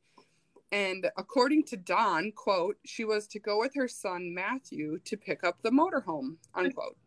And 0.71 1.09
according 1.17 1.65
to 1.65 1.77
Don, 1.77 2.31
quote, 2.31 2.77
she 2.83 3.05
was 3.05 3.27
to 3.27 3.39
go 3.39 3.59
with 3.59 3.75
her 3.75 3.87
son 3.87 4.33
Matthew 4.33 4.97
to 5.05 5.15
pick 5.15 5.43
up 5.43 5.61
the 5.61 5.69
motorhome, 5.69 6.37
unquote. 6.55 6.97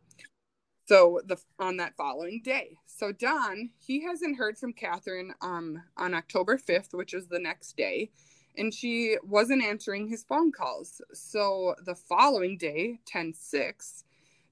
So 0.87 1.21
the 1.25 1.37
on 1.59 1.77
that 1.79 1.97
following 1.97 2.41
day. 2.43 2.79
So 2.87 3.13
Don, 3.13 3.71
he 3.79 4.05
hasn't 4.05 4.39
heard 4.39 4.57
from 4.57 4.73
Catherine 4.73 5.35
um 5.41 5.83
on 5.97 6.15
October 6.15 6.57
5th, 6.57 6.95
which 6.95 7.13
is 7.13 7.27
the 7.27 7.39
next 7.39 7.77
day, 7.77 8.11
and 8.57 8.73
she 8.73 9.17
wasn't 9.23 9.65
answering 9.65 10.09
his 10.09 10.25
phone 10.25 10.53
calls. 10.53 11.01
So 11.13 11.75
the 11.85 11.95
following 11.95 12.57
day, 12.57 13.01
10-6, 13.13 14.05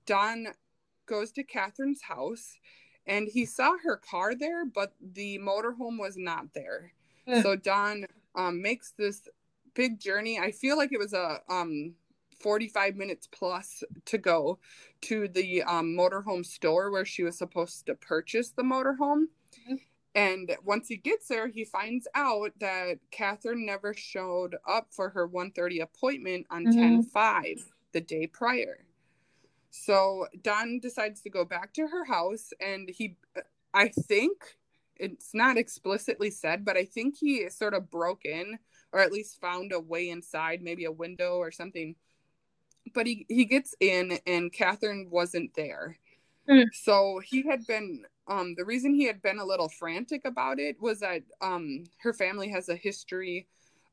Don 0.07 0.49
goes 1.07 1.31
to 1.33 1.45
Catherine's 1.45 2.03
house 2.03 2.59
and 3.07 3.29
he 3.29 3.45
saw 3.45 3.75
her 3.85 3.97
car 3.97 4.35
there, 4.35 4.65
but 4.65 4.95
the 5.01 5.39
motorhome 5.39 5.99
was 5.99 6.17
not 6.17 6.55
there. 6.55 6.93
Hmm. 7.29 7.43
So 7.43 7.57
Don 7.57 8.07
um, 8.35 8.63
makes 8.63 8.93
this 8.97 9.29
big 9.75 10.01
journey. 10.01 10.39
I 10.39 10.51
feel 10.51 10.77
like 10.77 10.93
it 10.93 10.99
was 10.99 11.13
a 11.13 11.41
um, 11.49 11.95
45 12.45 12.95
minutes 12.95 13.27
plus 13.27 13.83
to 14.05 14.19
go 14.19 14.59
to 15.01 15.29
the 15.29 15.63
um, 15.63 15.97
motorhome 15.97 16.45
store 16.45 16.91
where 16.91 17.07
she 17.07 17.23
was 17.23 17.39
supposed 17.39 17.87
to 17.87 17.95
purchase 17.95 18.51
the 18.51 18.63
motorhome. 18.63 19.25
Mhm. 19.67 19.81
And 20.15 20.55
once 20.63 20.89
he 20.89 20.97
gets 20.97 21.27
there, 21.27 21.49
he 21.49 21.65
finds 21.65 22.07
out 22.15 22.53
that 22.61 22.99
Catherine 23.11 23.65
never 23.65 23.95
showed 23.95 24.57
up 24.69 24.93
for 24.93 25.09
her 25.09 25.27
1:30 25.27 25.81
appointment 25.81 26.47
on 26.51 26.67
Mhm. 26.67 26.71
10-5 26.71 27.73
the 27.93 28.03
day 28.03 28.27
prior. 28.27 28.85
So 29.71 30.29
Don 30.43 30.81
decides 30.81 31.23
to 31.23 31.31
go 31.31 31.45
back 31.47 31.73
to 31.75 31.89
her 31.89 32.05
house, 32.05 32.53
and 32.61 32.91
he, 32.91 33.17
I 33.73 33.89
think, 33.89 34.59
it's 34.97 35.35
not 35.35 35.57
explicitly 35.57 36.31
said, 36.31 36.65
but 36.65 36.77
I 36.77 36.85
think 36.85 37.17
he 37.17 37.49
sort 37.51 37.75
of 37.75 37.91
broke 37.91 38.25
in, 38.27 38.59
or 38.93 39.01
at 39.01 39.13
least 39.13 39.41
found 39.41 39.73
a 39.73 39.81
way 39.81 40.11
inside, 40.11 40.63
maybe 40.63 40.85
a 40.85 40.93
window 40.93 41.39
or 41.39 41.51
something. 41.51 41.97
But 42.93 43.07
he 43.07 43.27
he 43.29 43.45
gets 43.45 43.75
in, 43.81 44.19
and 44.27 44.53
Catherine 44.53 45.09
wasn't 45.11 45.55
there. 45.55 45.99
Hmm. 46.49 46.65
So 46.73 47.21
he 47.25 47.43
had 47.43 47.67
been. 47.67 48.05
Um, 48.27 48.55
the 48.57 48.65
reason 48.65 48.95
he 48.95 49.05
had 49.05 49.21
been 49.21 49.39
a 49.39 49.45
little 49.45 49.69
frantic 49.69 50.25
about 50.25 50.59
it 50.59 50.81
was 50.81 51.01
that 51.01 51.25
um, 51.43 51.85
her 51.99 52.15
family 52.15 52.49
has 52.49 52.71
a 52.71 52.75
history 52.75 53.49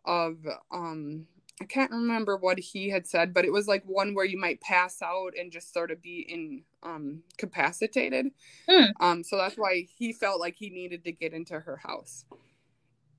of 0.06 0.38
um, 0.72 1.28
I 1.62 1.66
can't 1.66 1.92
remember 1.92 2.38
what 2.38 2.58
he 2.60 2.90
had 2.90 3.06
said, 3.06 3.36
but 3.36 3.46
it 3.46 3.54
was 3.54 3.68
like 3.68 3.84
one 3.86 4.16
where 4.16 4.26
you 4.26 4.40
might 4.40 4.62
pass 4.62 5.00
out 5.04 5.34
and 5.40 5.52
just 5.52 5.72
sort 5.72 5.92
of 5.92 6.02
be 6.02 6.26
in 6.28 6.64
um 6.82 7.22
capacitated. 7.38 8.28
Hmm. 8.68 8.86
Um, 9.00 9.24
so 9.24 9.38
that's 9.38 9.56
why 9.56 9.86
he 9.96 10.12
felt 10.12 10.40
like 10.40 10.56
he 10.56 10.72
needed 10.72 11.04
to 11.04 11.12
get 11.12 11.34
into 11.34 11.60
her 11.60 11.78
house. 11.78 12.26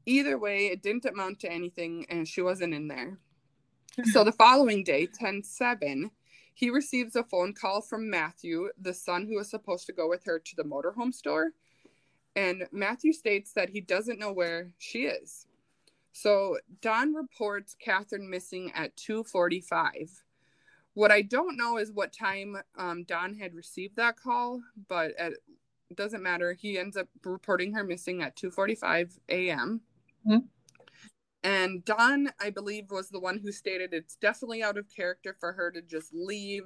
Either 0.07 0.37
way, 0.37 0.67
it 0.67 0.83
didn't 0.83 1.05
amount 1.05 1.39
to 1.41 1.53
anything 1.53 2.05
and 2.09 2.27
she 2.27 2.43
wasn't 2.43 2.75
in 2.75 2.89
there. 2.89 3.19
So 4.05 4.25
the 4.25 4.33
following 4.33 4.85
day, 4.85 5.07
10 5.07 5.43
7, 5.43 6.11
he 6.55 6.71
receives 6.71 7.17
a 7.17 7.25
phone 7.25 7.53
call 7.53 7.81
from 7.81 8.09
Matthew, 8.09 8.71
the 8.81 8.95
son 8.95 9.27
who 9.27 9.37
was 9.37 9.51
supposed 9.51 9.87
to 9.87 9.93
go 9.93 10.09
with 10.09 10.25
her 10.25 10.39
to 10.39 10.57
the 10.57 10.65
motorhome 10.65 11.13
store. 11.13 11.51
And 12.35 12.67
Matthew 12.73 13.13
states 13.13 13.53
that 13.53 13.71
he 13.71 13.81
doesn't 13.81 14.19
know 14.19 14.33
where 14.33 14.71
she 14.79 15.05
is. 15.05 15.47
So 16.13 16.59
Don 16.81 17.15
reports 17.15 17.77
Catherine 17.79 18.29
missing 18.29 18.73
at 18.75 18.97
2:45. 18.97 20.23
What 20.95 21.11
I 21.11 21.23
don't 21.23 21.57
know 21.57 21.79
is 21.79 21.91
what 21.91 22.13
time 22.13 22.59
um, 22.77 23.05
Don 23.05 23.35
had 23.35 23.55
received 23.55 23.97
that 23.97 24.17
call, 24.17 24.63
but 24.89 25.13
it 25.19 25.35
doesn't 25.95 26.23
matter. 26.23 26.53
He 26.53 26.79
ends 26.79 26.97
up 26.97 27.09
reporting 27.25 27.73
her 27.73 27.85
missing 27.85 28.23
at 28.23 28.37
2:45 28.37 29.19
a.m. 29.29 29.81
Mhm. 30.27 30.49
And 31.45 31.85
Don, 31.85 32.29
I 32.41 32.51
believe, 32.51 32.91
was 32.91 33.09
the 33.09 33.19
one 33.19 33.39
who 33.39 33.51
stated 33.51 33.93
it's 33.93 34.15
definitely 34.17 34.63
out 34.63 34.79
of 34.79 34.87
character 34.95 35.35
for 35.39 35.53
her 35.53 35.71
to 35.73 35.83
just 35.83 36.15
leave 36.15 36.65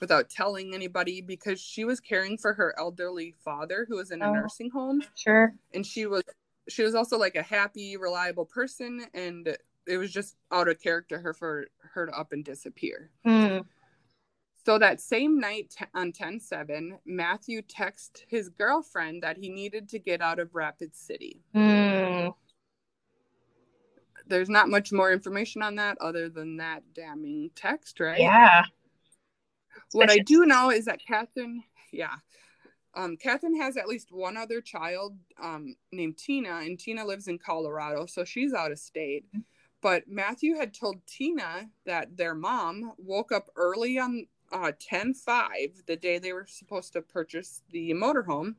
without 0.00 0.28
telling 0.28 0.74
anybody 0.74 1.20
because 1.22 1.60
she 1.60 1.84
was 1.84 1.98
caring 1.98 2.36
for 2.36 2.52
her 2.52 2.74
elderly 2.78 3.34
father 3.44 3.86
who 3.88 3.96
was 3.96 4.10
in 4.10 4.22
a 4.22 4.28
Oh. 4.28 4.32
nursing 4.32 4.70
home 4.70 5.02
Sure. 5.16 5.52
and 5.74 5.84
she 5.84 6.06
was 6.06 6.22
she 6.68 6.82
was 6.82 6.94
also 6.94 7.16
like 7.18 7.34
a 7.34 7.42
happy 7.42 7.96
reliable 7.96 8.44
person 8.44 9.06
and 9.14 9.56
it 9.86 9.96
was 9.96 10.12
just 10.12 10.36
out 10.52 10.68
of 10.68 10.80
character 10.80 11.18
her 11.18 11.32
for 11.32 11.66
her 11.94 12.06
to 12.06 12.12
up 12.12 12.32
and 12.32 12.44
disappear 12.44 13.10
Hmm. 13.24 13.60
so 14.64 14.78
that 14.78 15.00
same 15.00 15.40
night 15.40 15.74
on 15.94 16.12
10-7 16.12 16.98
matthew 17.04 17.60
texted 17.62 18.22
his 18.28 18.50
girlfriend 18.50 19.22
that 19.24 19.36
he 19.38 19.48
needed 19.48 19.88
to 19.88 19.98
get 19.98 20.20
out 20.20 20.38
of 20.38 20.54
rapid 20.54 20.94
city 20.94 21.40
Hmm. 21.54 22.28
There's 24.28 24.48
not 24.48 24.68
much 24.68 24.92
more 24.92 25.12
information 25.12 25.62
on 25.62 25.74
that 25.76 25.98
other 26.00 26.28
than 26.28 26.56
that 26.58 26.82
damning 26.94 27.50
text 27.54 28.00
right 28.00 28.20
Yeah. 28.20 28.64
what 29.92 30.10
I 30.10 30.18
do 30.18 30.44
know 30.44 30.70
is 30.70 30.84
that 30.84 31.00
Catherine, 31.04 31.62
yeah, 31.92 32.16
um, 32.94 33.16
Catherine 33.16 33.60
has 33.60 33.76
at 33.76 33.88
least 33.88 34.10
one 34.10 34.36
other 34.36 34.60
child 34.60 35.16
um, 35.42 35.76
named 35.92 36.18
Tina, 36.18 36.56
and 36.58 36.78
Tina 36.78 37.04
lives 37.04 37.28
in 37.28 37.38
Colorado, 37.38 38.06
so 38.06 38.24
she's 38.24 38.52
out 38.52 38.72
of 38.72 38.78
state. 38.78 39.24
But 39.80 40.08
Matthew 40.08 40.56
had 40.56 40.74
told 40.74 41.06
Tina 41.06 41.70
that 41.86 42.16
their 42.16 42.34
mom 42.34 42.92
woke 42.98 43.30
up 43.30 43.48
early 43.54 43.98
on 43.98 44.26
uh, 44.50 44.72
10 44.80 45.14
5, 45.14 45.50
the 45.86 45.96
day 45.96 46.18
they 46.18 46.32
were 46.32 46.46
supposed 46.48 46.92
to 46.94 47.02
purchase 47.02 47.62
the 47.70 47.90
motorhome, 47.92 48.56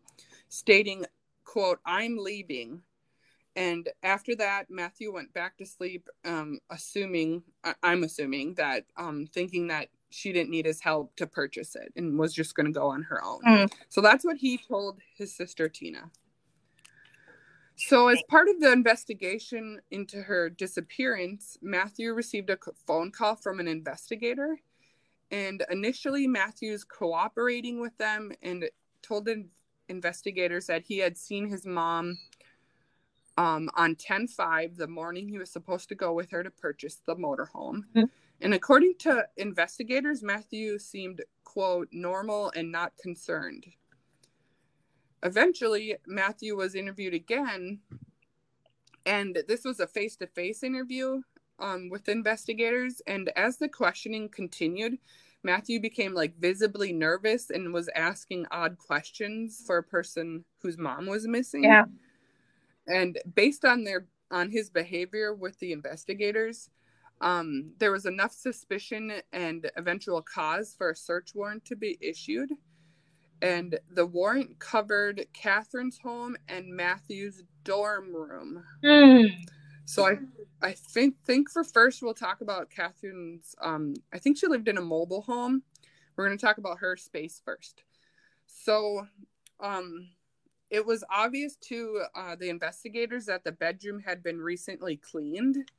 stating, 0.47 1.05
quote, 1.43 1.79
I'm 1.85 2.17
leaving. 2.17 2.81
And 3.59 3.89
after 4.03 4.37
that, 4.37 4.69
Matthew 4.69 5.13
went 5.13 5.33
back 5.33 5.57
to 5.57 5.65
sleep, 5.65 6.07
um, 6.23 6.59
assuming, 6.69 7.43
I- 7.65 7.75
I'm 7.83 8.03
assuming 8.03 8.53
that, 8.53 8.85
um, 8.95 9.27
thinking 9.27 9.67
that 9.67 9.89
she 10.09 10.31
didn't 10.31 10.49
need 10.49 10.65
his 10.65 10.79
help 10.79 11.13
to 11.17 11.27
purchase 11.27 11.75
it 11.75 11.91
and 11.97 12.17
was 12.17 12.33
just 12.33 12.55
going 12.55 12.67
to 12.67 12.71
go 12.71 12.87
on 12.87 13.03
her 13.03 13.21
own. 13.21 13.41
Hmm. 13.45 13.65
So 13.89 13.99
that's 13.99 14.23
what 14.23 14.37
he 14.37 14.57
told 14.57 15.01
his 15.17 15.35
sister 15.35 15.67
Tina. 15.67 16.09
So, 17.75 18.07
as 18.07 18.23
part 18.29 18.47
of 18.47 18.61
the 18.61 18.71
investigation 18.71 19.81
into 19.91 20.21
her 20.21 20.49
disappearance, 20.49 21.57
Matthew 21.61 22.13
received 22.13 22.49
a 22.49 22.57
phone 22.87 23.11
call 23.11 23.35
from 23.35 23.59
an 23.59 23.67
investigator. 23.67 24.57
And 25.31 25.65
initially, 25.69 26.27
Matthew's 26.27 26.85
cooperating 26.85 27.81
with 27.81 27.97
them 27.97 28.31
and 28.41 28.69
told 29.01 29.27
in- 29.27 29.49
investigators 29.89 30.67
that 30.67 30.83
he 30.83 30.99
had 30.99 31.17
seen 31.17 31.49
his 31.49 31.65
mom 31.65 32.17
um, 33.39 33.69
on 33.75 33.95
10 33.95 34.27
5, 34.27 34.75
the 34.75 34.87
morning 34.87 35.29
he 35.29 35.37
was 35.37 35.49
supposed 35.49 35.87
to 35.87 35.95
go 35.95 36.11
with 36.11 36.29
her 36.29 36.43
to 36.43 36.51
purchase 36.51 37.01
the 37.05 37.15
motorhome. 37.15 37.85
Mhm. 37.95 38.09
And 38.41 38.53
according 38.53 38.95
to 38.99 39.25
investigators, 39.37 40.21
Matthew 40.21 40.77
seemed, 40.77 41.23
quote, 41.45 41.87
normal 41.93 42.51
and 42.55 42.69
not 42.69 42.97
concerned. 42.97 43.65
Eventually, 45.23 45.95
Matthew 46.05 46.57
was 46.57 46.75
interviewed 46.75 47.13
again, 47.13 47.79
and 49.05 49.41
this 49.47 49.63
was 49.63 49.79
a 49.79 49.87
face 49.87 50.17
to 50.17 50.27
face 50.27 50.61
interview 50.61 51.21
um, 51.59 51.89
with 51.89 52.09
investigators. 52.09 53.01
And 53.07 53.29
as 53.37 53.57
the 53.57 53.69
questioning 53.69 54.27
continued, 54.27 54.97
Matthew 55.43 55.79
became 55.79 56.13
like 56.13 56.37
visibly 56.37 56.91
nervous 56.91 57.49
and 57.49 57.73
was 57.73 57.89
asking 57.95 58.47
odd 58.51 58.77
questions 58.77 59.63
for 59.65 59.77
a 59.77 59.83
person 59.83 60.43
whose 60.61 60.77
mom 60.77 61.05
was 61.05 61.25
missing 61.25 61.63
Yeah. 61.63 61.85
And 62.89 63.17
based 63.35 63.63
on 63.63 63.83
their 63.83 64.07
on 64.31 64.51
his 64.51 64.69
behavior 64.69 65.33
with 65.33 65.57
the 65.59 65.71
investigators 65.71 66.69
um, 67.21 67.71
there 67.79 67.91
was 67.91 68.05
enough 68.05 68.31
suspicion 68.31 69.11
and 69.33 69.69
eventual 69.75 70.21
cause 70.21 70.73
for 70.77 70.91
a 70.91 70.95
search 70.95 71.35
warrant 71.35 71.65
to 71.65 71.75
be 71.75 71.97
issued. 72.01 72.51
And 73.41 73.79
the 73.91 74.05
warrant 74.05 74.59
covered 74.59 75.25
catherine's 75.33 75.97
home 75.97 76.37
and 76.47 76.73
matthew's 76.73 77.43
dorm 77.63 78.13
room. 78.13 78.63
Hmm. 78.83 79.27
so 79.85 80.05
i 80.05 80.17
i 80.61 80.71
think 80.71 81.15
think 81.25 81.49
for 81.49 81.63
first 81.63 82.01
we'll 82.01 82.13
talk 82.13 82.41
about 82.41 82.69
catherine's 82.69 83.55
um 83.61 83.93
i 84.13 84.17
think 84.19 84.37
she 84.37 84.47
lived 84.47 84.67
in 84.67 84.77
a 84.77 84.81
mobile 84.81 85.21
home. 85.21 85.63
We're 86.15 86.27
going 86.27 86.37
to 86.37 86.45
talk 86.45 86.57
about 86.57 86.79
her 86.79 86.97
space 86.97 87.41
first. 87.43 87.83
So 88.45 89.07
um 89.61 90.09
it 90.69 90.85
was 90.85 91.03
obvious 91.09 91.55
to 91.55 92.03
uh, 92.15 92.35
the 92.35 92.49
investigators 92.49 93.25
that 93.25 93.43
the 93.43 93.51
bedroom 93.51 93.99
had 94.05 94.21
been 94.23 94.39
recently 94.39 94.97
cleaned. 94.97 95.69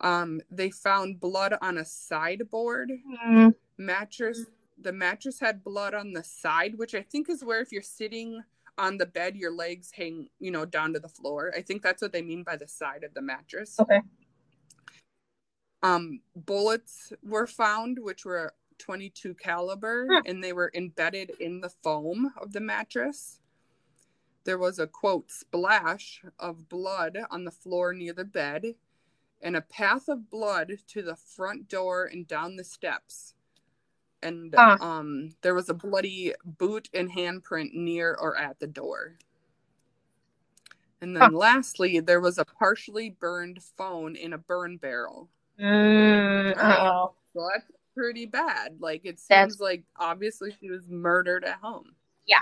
Um, 0.00 0.40
they 0.50 0.70
found 0.70 1.20
blood 1.20 1.54
on 1.60 1.78
a 1.78 1.84
sideboard 1.84 2.90
Hmm. 3.06 3.48
mattress. 3.76 4.46
The 4.78 4.92
mattress 4.92 5.38
had 5.40 5.62
blood 5.62 5.92
on 5.94 6.12
the 6.12 6.24
side, 6.24 6.78
which 6.78 6.94
I 6.94 7.02
think 7.02 7.28
is 7.28 7.44
where 7.44 7.60
if 7.60 7.70
you're 7.70 7.82
sitting 7.82 8.42
on 8.78 8.96
the 8.96 9.04
bed, 9.06 9.36
your 9.36 9.52
legs 9.52 9.90
hang, 9.92 10.30
you 10.38 10.50
know, 10.50 10.64
down 10.64 10.94
to 10.94 10.98
the 11.00 11.08
floor. 11.08 11.52
I 11.54 11.60
think 11.60 11.82
that's 11.82 12.00
what 12.00 12.12
they 12.12 12.22
mean 12.22 12.42
by 12.44 12.56
the 12.56 12.66
side 12.68 13.04
of 13.04 13.12
the 13.12 13.20
mattress. 13.20 13.78
Okay. 13.78 14.00
Um, 15.82 16.20
bullets 16.34 17.12
were 17.22 17.46
found, 17.46 17.98
which 18.00 18.24
were 18.24 18.54
22 18.78 19.34
caliber, 19.34 20.06
and 20.26 20.42
they 20.42 20.52
were 20.54 20.70
embedded 20.74 21.30
in 21.40 21.60
the 21.60 21.68
foam 21.82 22.32
of 22.40 22.52
the 22.52 22.60
mattress. 22.60 23.39
There 24.44 24.58
was 24.58 24.78
a 24.78 24.86
quote 24.86 25.30
splash 25.30 26.22
of 26.38 26.68
blood 26.68 27.18
on 27.30 27.44
the 27.44 27.50
floor 27.50 27.92
near 27.92 28.12
the 28.12 28.24
bed, 28.24 28.74
and 29.42 29.56
a 29.56 29.60
path 29.60 30.08
of 30.08 30.30
blood 30.30 30.78
to 30.88 31.02
the 31.02 31.16
front 31.16 31.68
door 31.68 32.04
and 32.06 32.26
down 32.26 32.56
the 32.56 32.64
steps. 32.64 33.34
And 34.22 34.54
Huh. 34.54 34.76
um, 34.80 35.30
there 35.40 35.54
was 35.54 35.68
a 35.68 35.74
bloody 35.74 36.34
boot 36.44 36.88
and 36.92 37.10
handprint 37.10 37.72
near 37.72 38.14
or 38.14 38.36
at 38.36 38.58
the 38.60 38.66
door. 38.66 39.16
And 41.00 41.16
then 41.16 41.32
Huh. 41.32 41.38
lastly, 41.38 42.00
there 42.00 42.20
was 42.20 42.36
a 42.36 42.44
partially 42.44 43.08
burned 43.10 43.62
phone 43.62 44.16
in 44.16 44.32
a 44.34 44.38
burn 44.38 44.76
barrel. 44.76 45.30
Mm, 45.58 46.54
oh. 46.58 47.14
So 47.32 47.48
that's 47.52 47.70
pretty 47.94 48.26
bad. 48.26 48.80
Like 48.80 49.02
it 49.04 49.18
seems 49.18 49.28
That's- 49.28 49.60
like 49.60 49.84
obviously 49.96 50.54
she 50.60 50.68
was 50.70 50.86
murdered 50.88 51.44
at 51.44 51.56
home. 51.60 51.94
Yeah. 52.26 52.40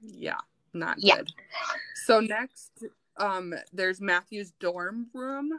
Yeah, 0.00 0.38
not 0.72 0.98
Yeah. 1.02 1.16
good. 1.16 1.32
So 1.94 2.20
next, 2.20 2.84
um, 3.16 3.54
there's 3.72 4.00
Matthew's 4.00 4.52
dorm 4.52 5.08
room. 5.12 5.52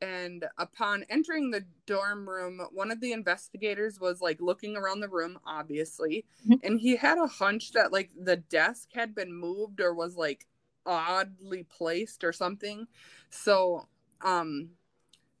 And 0.00 0.44
upon 0.58 1.04
entering 1.04 1.50
the 1.50 1.64
dorm 1.86 2.28
room, 2.28 2.60
one 2.72 2.90
of 2.90 3.00
the 3.00 3.12
investigators 3.12 3.98
was 3.98 4.20
like 4.20 4.40
looking 4.40 4.76
around 4.76 5.00
the 5.00 5.08
room, 5.08 5.38
obviously, 5.46 6.26
Mhm. 6.46 6.60
and 6.62 6.80
he 6.80 6.96
had 6.96 7.16
a 7.16 7.26
hunch 7.26 7.72
that 7.72 7.90
like 7.92 8.10
the 8.14 8.36
desk 8.36 8.90
had 8.92 9.14
been 9.14 9.32
moved 9.32 9.80
or 9.80 9.94
was 9.94 10.16
like 10.16 10.46
oddly 10.84 11.64
placed 11.64 12.22
or 12.22 12.32
something. 12.32 12.86
So, 13.30 13.88
um, 14.20 14.76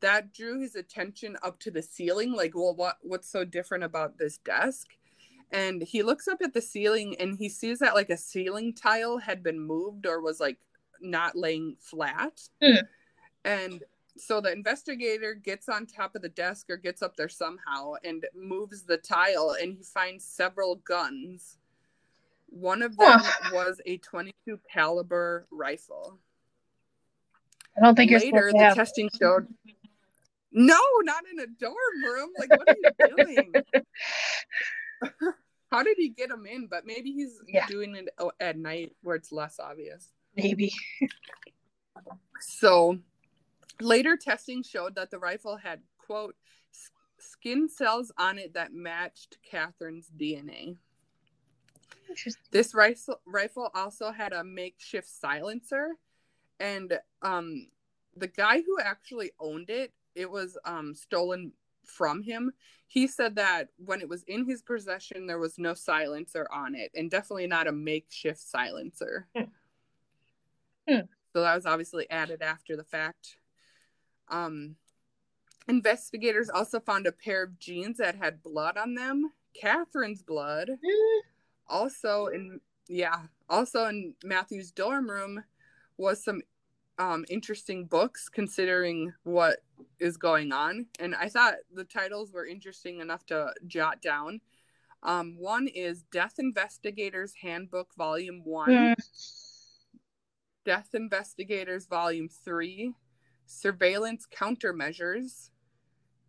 that 0.00 0.32
drew 0.32 0.60
his 0.60 0.74
attention 0.76 1.36
up 1.42 1.58
to 1.60 1.70
the 1.70 1.82
ceiling. 1.82 2.32
Like, 2.32 2.54
well, 2.54 2.74
what 2.74 2.98
what's 3.02 3.28
so 3.28 3.44
different 3.44 3.84
about 3.84 4.18
this 4.18 4.38
desk? 4.38 4.96
And 5.54 5.82
he 5.82 6.02
looks 6.02 6.26
up 6.26 6.38
at 6.42 6.52
the 6.52 6.60
ceiling 6.60 7.14
and 7.20 7.36
he 7.38 7.48
sees 7.48 7.78
that 7.78 7.94
like 7.94 8.10
a 8.10 8.16
ceiling 8.16 8.74
tile 8.74 9.18
had 9.18 9.40
been 9.40 9.60
moved 9.60 10.04
or 10.04 10.20
was 10.20 10.40
like 10.40 10.58
not 11.00 11.36
laying 11.36 11.76
flat. 11.78 12.40
Hmm. 12.60 12.78
And 13.44 13.84
so 14.16 14.40
the 14.40 14.50
investigator 14.50 15.32
gets 15.34 15.68
on 15.68 15.86
top 15.86 16.16
of 16.16 16.22
the 16.22 16.28
desk 16.28 16.66
or 16.70 16.76
gets 16.76 17.02
up 17.02 17.16
there 17.16 17.28
somehow 17.28 17.92
and 18.02 18.26
moves 18.34 18.82
the 18.82 18.96
tile 18.96 19.56
and 19.60 19.74
he 19.74 19.84
finds 19.84 20.24
several 20.24 20.76
guns. 20.76 21.56
One 22.48 22.82
of 22.82 22.96
them 22.96 23.20
was 23.52 23.80
a 23.86 23.98
22 23.98 24.58
caliber 24.72 25.46
rifle. 25.52 26.18
I 27.76 27.80
don't 27.80 27.94
think 27.94 28.10
you're 28.10 28.18
Later, 28.18 28.50
the 28.52 28.58
have. 28.58 28.74
testing 28.74 29.08
showed. 29.20 29.46
No, 30.50 30.80
not 31.02 31.24
in 31.32 31.40
a 31.40 31.46
dorm 31.46 32.04
room. 32.04 32.30
Like, 32.38 32.50
what 32.50 32.68
are 32.68 32.76
you 32.80 33.16
doing? 33.16 33.52
How 35.74 35.82
did 35.82 35.96
he 35.98 36.08
get 36.08 36.30
him 36.30 36.46
in? 36.46 36.68
But 36.68 36.86
maybe 36.86 37.10
he's 37.10 37.40
Yeah. 37.48 37.66
doing 37.66 37.96
it 37.96 38.08
at 38.38 38.56
night 38.56 38.94
where 39.02 39.16
it's 39.16 39.32
less 39.32 39.58
obvious. 39.58 40.12
Maybe. 40.36 40.72
So 42.40 43.00
later 43.80 44.16
testing 44.16 44.62
showed 44.62 44.94
that 44.94 45.10
the 45.10 45.18
rifle 45.18 45.56
had, 45.56 45.82
quote, 45.98 46.36
skin 47.18 47.68
cells 47.68 48.12
on 48.18 48.38
it 48.38 48.54
that 48.54 48.72
matched 48.72 49.38
Catherine's 49.42 50.10
DNA. 50.16 50.78
This 52.52 52.72
rifle 52.72 53.20
rifle 53.24 53.70
also 53.74 54.12
had 54.12 54.32
a 54.32 54.44
makeshift 54.44 55.08
silencer, 55.08 55.96
and 56.60 57.00
um, 57.22 57.66
the 58.16 58.28
guy 58.28 58.60
who 58.60 58.78
actually 58.78 59.32
owned 59.40 59.70
it, 59.70 59.92
it 60.14 60.30
was 60.30 60.56
um, 60.64 60.94
stolen 60.94 61.52
from 61.86 62.22
him. 62.22 62.52
He 62.86 63.06
said 63.06 63.36
that 63.36 63.68
when 63.76 64.00
it 64.00 64.08
was 64.08 64.22
in 64.24 64.46
his 64.46 64.62
possession, 64.62 65.26
there 65.26 65.38
was 65.38 65.58
no 65.58 65.74
silencer 65.74 66.46
on 66.52 66.74
it, 66.74 66.90
and 66.94 67.10
definitely 67.10 67.46
not 67.46 67.66
a 67.66 67.72
makeshift 67.72 68.40
silencer. 68.40 69.26
Hmm. 69.36 69.44
Hmm. 70.88 71.00
So 71.32 71.40
that 71.40 71.54
was 71.54 71.66
obviously 71.66 72.08
added 72.10 72.42
after 72.42 72.76
the 72.76 72.84
fact. 72.84 73.36
Um, 74.28 74.76
investigators 75.68 76.50
also 76.50 76.78
found 76.78 77.06
a 77.06 77.12
pair 77.12 77.42
of 77.42 77.58
jeans 77.58 77.98
that 77.98 78.14
had 78.16 78.42
blood 78.42 78.76
on 78.76 78.94
them, 78.94 79.32
Catherine's 79.54 80.22
blood 80.22 80.68
Mm, 80.68 81.20
also 81.68 82.26
in 82.26 82.60
yeah 82.88 83.22
also 83.48 83.86
in 83.86 84.14
matthew's 84.22 84.70
dorm 84.70 85.08
room 85.08 85.42
was 85.96 86.22
some 86.22 86.42
um 86.98 87.24
interesting 87.28 87.86
books 87.86 88.28
considering 88.28 89.12
what 89.24 89.58
is 89.98 90.16
going 90.16 90.52
on. 90.52 90.86
And 91.00 91.14
i 91.14 91.28
thought 91.28 91.54
the 91.72 91.84
titles 91.84 92.32
were 92.32 92.46
interesting 92.46 93.00
enough 93.00 93.26
to 93.26 93.52
jot 93.66 94.00
down. 94.00 94.40
Um 95.02 95.36
one 95.38 95.66
is 95.68 96.02
death 96.12 96.34
investigators 96.38 97.34
handbook 97.42 97.94
volume 97.96 98.42
one. 98.44 98.70
Mm, 98.70 98.94
death 100.64 100.90
investigators 100.94 101.86
volume 101.86 102.28
three. 102.28 102.94
Surveillance 103.46 104.26
countermeasures. 104.32 105.50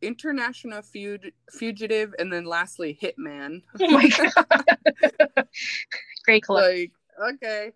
International 0.01 0.81
fug- 0.81 1.31
fugitive 1.51 2.13
and 2.19 2.31
then 2.33 2.45
lastly 2.45 2.97
hitman. 3.01 3.61
Oh 3.79 3.91
my 3.91 4.09
god. 4.09 5.47
Great 6.25 6.43
collection. 6.43 6.91
like 7.19 7.33
okay. 7.35 7.71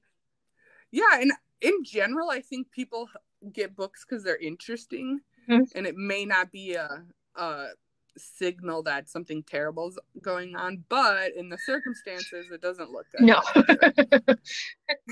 Yeah 0.92 1.20
and 1.22 1.32
in 1.62 1.84
general 1.84 2.30
i 2.30 2.40
think 2.42 2.70
people 2.72 3.08
get 3.54 3.76
books 3.76 4.06
because 4.08 4.24
they're 4.24 4.38
interesting 4.38 5.20
Mhm. 5.50 5.72
and 5.76 5.88
it 5.88 5.96
may 5.96 6.26
not 6.26 6.52
be 6.52 6.74
a, 6.76 7.04
a 7.36 7.68
signal 8.18 8.84
that 8.84 9.10
something 9.10 9.42
terrible 9.44 9.88
is 9.88 9.98
going 10.22 10.56
on 10.56 10.84
but 10.90 11.34
in 11.36 11.50
the 11.50 11.58
circumstances 11.58 12.48
it 12.52 12.62
doesn't 12.62 12.92
look 12.92 13.06
good 13.12 13.22
no. 13.26 13.42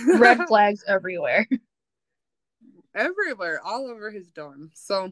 Red 0.19 0.45
flags 0.47 0.83
everywhere. 0.87 1.47
everywhere 2.93 3.61
all 3.63 3.87
over 3.89 4.11
his 4.11 4.27
dorm 4.29 4.71
so 4.73 5.11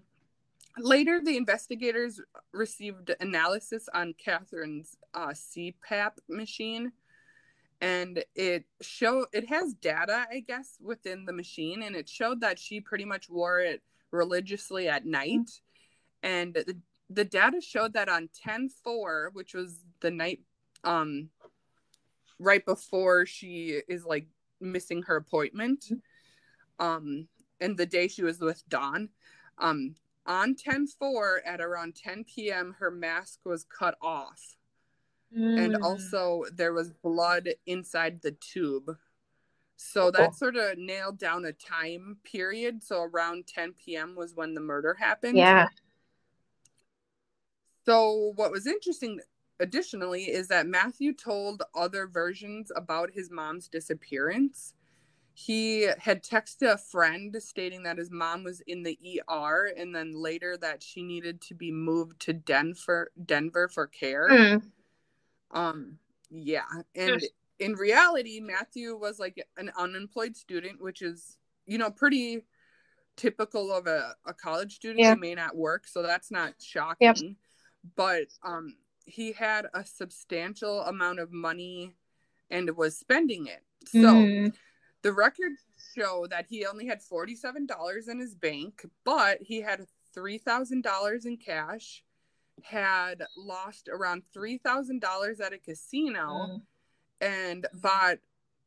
later 0.77 1.21
the 1.23 1.37
investigators 1.37 2.19
received 2.51 3.13
analysis 3.19 3.87
on 3.93 4.13
catherine's 4.23 4.97
uh, 5.13 5.29
cpap 5.29 6.11
machine 6.27 6.91
and 7.81 8.23
it 8.35 8.65
show 8.81 9.25
it 9.33 9.49
has 9.49 9.73
data 9.73 10.25
i 10.31 10.39
guess 10.39 10.77
within 10.81 11.25
the 11.25 11.33
machine 11.33 11.83
and 11.83 11.95
it 11.95 12.07
showed 12.07 12.39
that 12.41 12.57
she 12.57 12.79
pretty 12.79 13.05
much 13.05 13.29
wore 13.29 13.59
it 13.59 13.81
religiously 14.15 14.87
at 14.87 15.05
night. 15.05 15.51
And 16.23 16.53
the, 16.53 16.77
the 17.09 17.25
data 17.25 17.61
showed 17.61 17.93
that 17.93 18.09
on 18.09 18.29
10-4 18.47 19.29
which 19.33 19.53
was 19.53 19.83
the 19.99 20.09
night 20.09 20.39
um 20.83 21.29
right 22.39 22.65
before 22.65 23.25
she 23.27 23.81
is 23.87 24.05
like 24.05 24.25
missing 24.59 25.03
her 25.03 25.17
appointment 25.17 25.85
um 26.79 27.27
and 27.61 27.77
the 27.77 27.85
day 27.85 28.07
she 28.07 28.23
was 28.23 28.39
with 28.39 28.67
Don 28.69 29.09
um 29.59 29.95
on 30.25 30.55
10-4 30.55 31.37
at 31.45 31.61
around 31.61 31.95
10 31.95 32.23
p.m 32.23 32.75
her 32.79 32.89
mask 32.89 33.41
was 33.45 33.65
cut 33.65 33.95
off 34.01 34.55
and 35.31 35.75
Mm. 35.75 35.83
also 35.83 36.43
there 36.53 36.73
was 36.73 36.91
blood 36.91 37.49
inside 37.65 38.21
the 38.21 38.31
tube. 38.31 38.97
So 39.77 40.09
that 40.11 40.35
sort 40.35 40.55
of 40.55 40.77
nailed 40.77 41.17
down 41.19 41.45
a 41.45 41.51
time 41.51 42.17
period. 42.23 42.81
So 42.81 43.03
around 43.03 43.47
10 43.47 43.73
p.m. 43.73 44.15
was 44.15 44.33
when 44.33 44.53
the 44.53 44.61
murder 44.61 44.93
happened. 44.93 45.37
Yeah. 45.37 45.67
So 47.85 48.33
what 48.35 48.51
was 48.51 48.65
interesting 48.67 49.19
additionally 49.59 50.23
is 50.23 50.47
that 50.47 50.65
Matthew 50.65 51.13
told 51.13 51.63
other 51.75 52.07
versions 52.07 52.71
about 52.75 53.11
his 53.11 53.29
mom's 53.29 53.67
disappearance. 53.67 54.73
He 55.33 55.89
had 55.99 56.23
texted 56.23 56.71
a 56.71 56.77
friend 56.77 57.35
stating 57.41 57.83
that 57.83 57.97
his 57.97 58.09
mom 58.09 58.43
was 58.45 58.61
in 58.61 58.83
the 58.83 58.97
ER 59.03 59.69
and 59.77 59.93
then 59.93 60.13
later 60.13 60.55
that 60.57 60.81
she 60.81 61.03
needed 61.03 61.41
to 61.41 61.53
be 61.53 61.71
moved 61.71 62.21
to 62.21 62.33
Denver 62.33 63.11
Denver 63.25 63.67
for 63.67 63.85
care. 63.87 64.29
Mm. 64.29 64.61
Um, 65.55 65.97
yeah, 66.29 66.65
and 66.93 67.21
in 67.59 67.73
reality, 67.73 68.39
Matthew 68.39 68.95
was 68.95 69.17
like 69.19 69.43
an 69.57 69.71
unemployed 69.77 70.35
student, 70.35 70.81
which 70.81 71.01
is 71.01 71.37
you 71.65 71.77
know 71.77 71.89
pretty 71.89 72.43
typical 73.15 73.71
of 73.71 73.87
a, 73.87 74.13
a 74.25 74.33
college 74.33 74.75
student. 74.75 74.99
Yeah. 74.99 75.13
He 75.13 75.19
may 75.19 75.35
not 75.35 75.55
work, 75.55 75.87
so 75.87 76.03
that's 76.03 76.29
not 76.29 76.53
shocking. 76.61 77.07
Yep. 77.07 77.17
But 77.95 78.27
um, 78.43 78.75
he 79.05 79.31
had 79.31 79.67
a 79.73 79.85
substantial 79.85 80.81
amount 80.81 81.19
of 81.19 81.31
money 81.31 81.95
and 82.49 82.69
was 82.75 82.97
spending 82.97 83.47
it. 83.47 83.63
So 83.87 83.99
Mm. 83.99 84.53
the 85.03 85.13
records 85.13 85.61
show 85.95 86.27
that 86.29 86.47
he 86.49 86.65
only 86.65 86.85
had 86.87 87.01
forty-seven 87.01 87.65
dollars 87.67 88.07
in 88.07 88.19
his 88.19 88.35
bank, 88.35 88.85
but 89.03 89.41
he 89.41 89.61
had 89.61 89.85
three 90.13 90.37
thousand 90.37 90.81
dollars 90.83 91.25
in 91.25 91.37
cash. 91.37 92.03
Had 92.69 93.21
lost 93.37 93.87
around 93.89 94.23
three 94.33 94.57
thousand 94.57 94.99
dollars 94.99 95.39
at 95.39 95.53
a 95.53 95.57
casino 95.59 96.47
Mm. 96.49 96.61
and 97.21 97.67
bought 97.75 98.17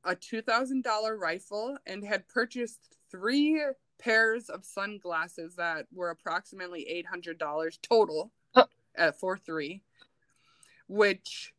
a 0.04 0.14
two 0.14 0.40
thousand 0.40 0.84
dollar 0.84 1.16
rifle 1.16 1.76
and 1.84 2.04
had 2.04 2.28
purchased 2.28 2.96
three 3.10 3.60
pairs 3.98 4.48
of 4.48 4.64
sunglasses 4.64 5.56
that 5.56 5.86
were 5.92 6.10
approximately 6.10 6.88
eight 6.88 7.06
hundred 7.06 7.38
dollars 7.38 7.76
total 7.82 8.30
Oh. 8.54 8.66
at 8.94 9.18
four 9.18 9.36
three, 9.36 9.82
which 10.86 11.52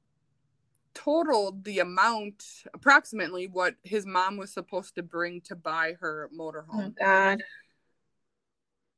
totaled 0.94 1.66
the 1.66 1.80
amount 1.80 2.64
approximately 2.74 3.48
what 3.48 3.76
his 3.84 4.06
mom 4.06 4.38
was 4.38 4.52
supposed 4.54 4.96
to 4.96 5.04
bring 5.04 5.42
to 5.42 5.56
buy 5.58 5.94
her 6.00 6.30
Oh 6.32 6.38
motorhome. 6.38 6.96
god. 6.98 7.44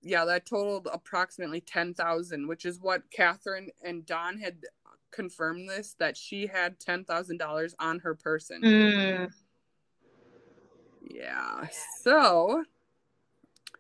Yeah, 0.02 0.26
that 0.26 0.46
totaled 0.46 0.88
approximately 0.92 1.62
ten 1.62 1.94
thousand, 1.94 2.48
which 2.48 2.66
is 2.66 2.80
what 2.80 3.04
Catherine 3.12 3.70
and 3.84 4.06
Don 4.06 4.40
had 4.40 4.58
confirmed 5.12 5.70
this 5.70 5.96
that 6.00 6.18
she 6.18 6.48
had 6.48 6.80
ten 6.80 7.04
thousand 7.04 7.38
dollars 7.38 7.76
on 7.80 8.00
her 8.00 8.16
person. 8.16 8.62
Mm. 8.62 9.32
Yeah. 11.10 11.68
So 12.02 12.64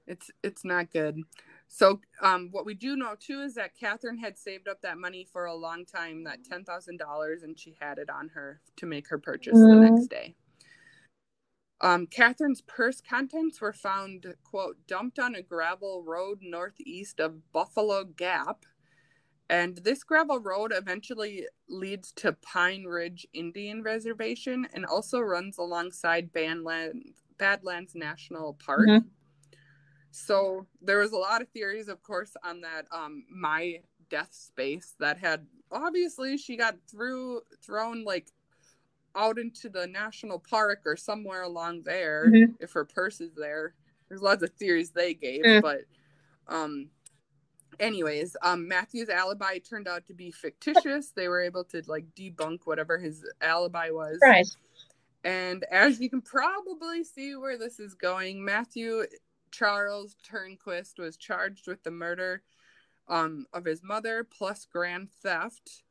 it's 0.07 0.29
it's 0.43 0.63
not 0.63 0.91
good. 0.91 1.23
So, 1.73 2.01
um, 2.21 2.49
what 2.51 2.65
we 2.65 2.73
do 2.73 2.97
know 2.97 3.15
too 3.17 3.41
is 3.41 3.55
that 3.55 3.77
Catherine 3.79 4.17
had 4.17 4.37
saved 4.37 4.67
up 4.67 4.81
that 4.81 4.97
money 4.97 5.25
for 5.31 5.45
a 5.45 5.55
long 5.55 5.85
time, 5.85 6.25
that 6.25 6.43
ten 6.43 6.65
thousand 6.65 6.97
dollars, 6.97 7.43
and 7.43 7.57
she 7.57 7.77
had 7.79 7.97
it 7.97 8.09
on 8.09 8.29
her 8.33 8.59
to 8.75 8.85
make 8.85 9.07
her 9.07 9.17
purchase 9.17 9.57
mm. 9.57 9.73
the 9.73 9.89
next 9.89 10.07
day. 10.07 10.35
Um, 11.81 12.05
Catherine's 12.05 12.61
purse 12.61 13.01
contents 13.01 13.59
were 13.59 13.73
found, 13.73 14.35
quote, 14.43 14.77
dumped 14.87 15.17
on 15.17 15.35
a 15.35 15.41
gravel 15.41 16.03
road 16.05 16.39
northeast 16.41 17.19
of 17.19 17.51
Buffalo 17.51 18.03
Gap. 18.03 18.65
And 19.49 19.77
this 19.77 20.03
gravel 20.03 20.39
road 20.39 20.71
eventually 20.73 21.47
leads 21.67 22.11
to 22.13 22.33
Pine 22.33 22.85
Ridge 22.85 23.27
Indian 23.33 23.83
Reservation 23.83 24.67
and 24.73 24.85
also 24.85 25.19
runs 25.19 25.57
alongside 25.57 26.31
Badlands, 26.31 27.23
Badlands 27.37 27.95
National 27.95 28.53
Park. 28.53 28.87
Mm-hmm. 28.87 29.07
So 30.11 30.67
there 30.81 30.99
was 30.99 31.13
a 31.13 31.17
lot 31.17 31.41
of 31.41 31.49
theories, 31.49 31.87
of 31.87 32.03
course, 32.03 32.33
on 32.43 32.61
that 32.61 32.85
um, 32.91 33.25
my 33.29 33.79
death 34.09 34.33
space 34.33 34.93
that 34.99 35.17
had 35.17 35.47
obviously 35.71 36.37
she 36.37 36.57
got 36.57 36.75
through 36.89 37.41
thrown 37.65 38.03
like 38.03 38.27
out 39.15 39.37
into 39.37 39.69
the 39.69 39.87
national 39.87 40.39
park 40.39 40.81
or 40.85 40.95
somewhere 40.95 41.43
along 41.43 41.81
there 41.83 42.27
mm-hmm. 42.27 42.51
if 42.59 42.71
her 42.71 42.85
purse 42.85 43.21
is 43.21 43.33
there. 43.35 43.73
There's 44.09 44.21
lots 44.21 44.43
of 44.43 44.51
theories 44.51 44.91
they 44.91 45.13
gave, 45.13 45.43
mm. 45.43 45.61
but 45.61 45.81
um 46.47 46.89
anyways, 47.79 48.35
um 48.41 48.67
Matthew's 48.67 49.09
alibi 49.09 49.57
turned 49.59 49.87
out 49.87 50.05
to 50.07 50.13
be 50.13 50.31
fictitious. 50.31 51.11
They 51.15 51.27
were 51.27 51.41
able 51.41 51.63
to 51.65 51.81
like 51.87 52.05
debunk 52.15 52.59
whatever 52.65 52.97
his 52.97 53.25
alibi 53.41 53.89
was. 53.89 54.19
Right. 54.21 54.47
And 55.23 55.63
as 55.71 55.99
you 55.99 56.09
can 56.09 56.21
probably 56.21 57.03
see 57.03 57.35
where 57.35 57.57
this 57.57 57.79
is 57.79 57.93
going, 57.93 58.43
Matthew 58.43 59.03
Charles 59.51 60.15
Tornquist 60.27 60.97
was 60.97 61.17
charged 61.17 61.67
with 61.67 61.83
the 61.83 61.91
murder 61.91 62.41
um, 63.07 63.45
of 63.53 63.65
his 63.65 63.83
mother 63.83 64.23
plus 64.23 64.65
grand 64.65 65.09
theft. 65.21 65.83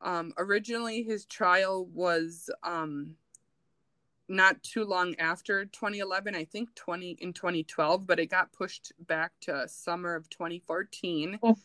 Um, 0.00 0.32
originally, 0.38 1.02
his 1.02 1.24
trial 1.24 1.86
was 1.86 2.50
um, 2.62 3.16
not 4.28 4.62
too 4.62 4.84
long 4.84 5.14
after 5.18 5.64
2011, 5.64 6.34
I 6.34 6.44
think 6.44 6.74
20 6.74 7.16
in 7.20 7.32
2012, 7.32 8.06
but 8.06 8.20
it 8.20 8.26
got 8.26 8.52
pushed 8.52 8.92
back 9.06 9.32
to 9.42 9.66
summer 9.66 10.14
of 10.14 10.28
2014. 10.30 11.38
Oh. 11.42 11.56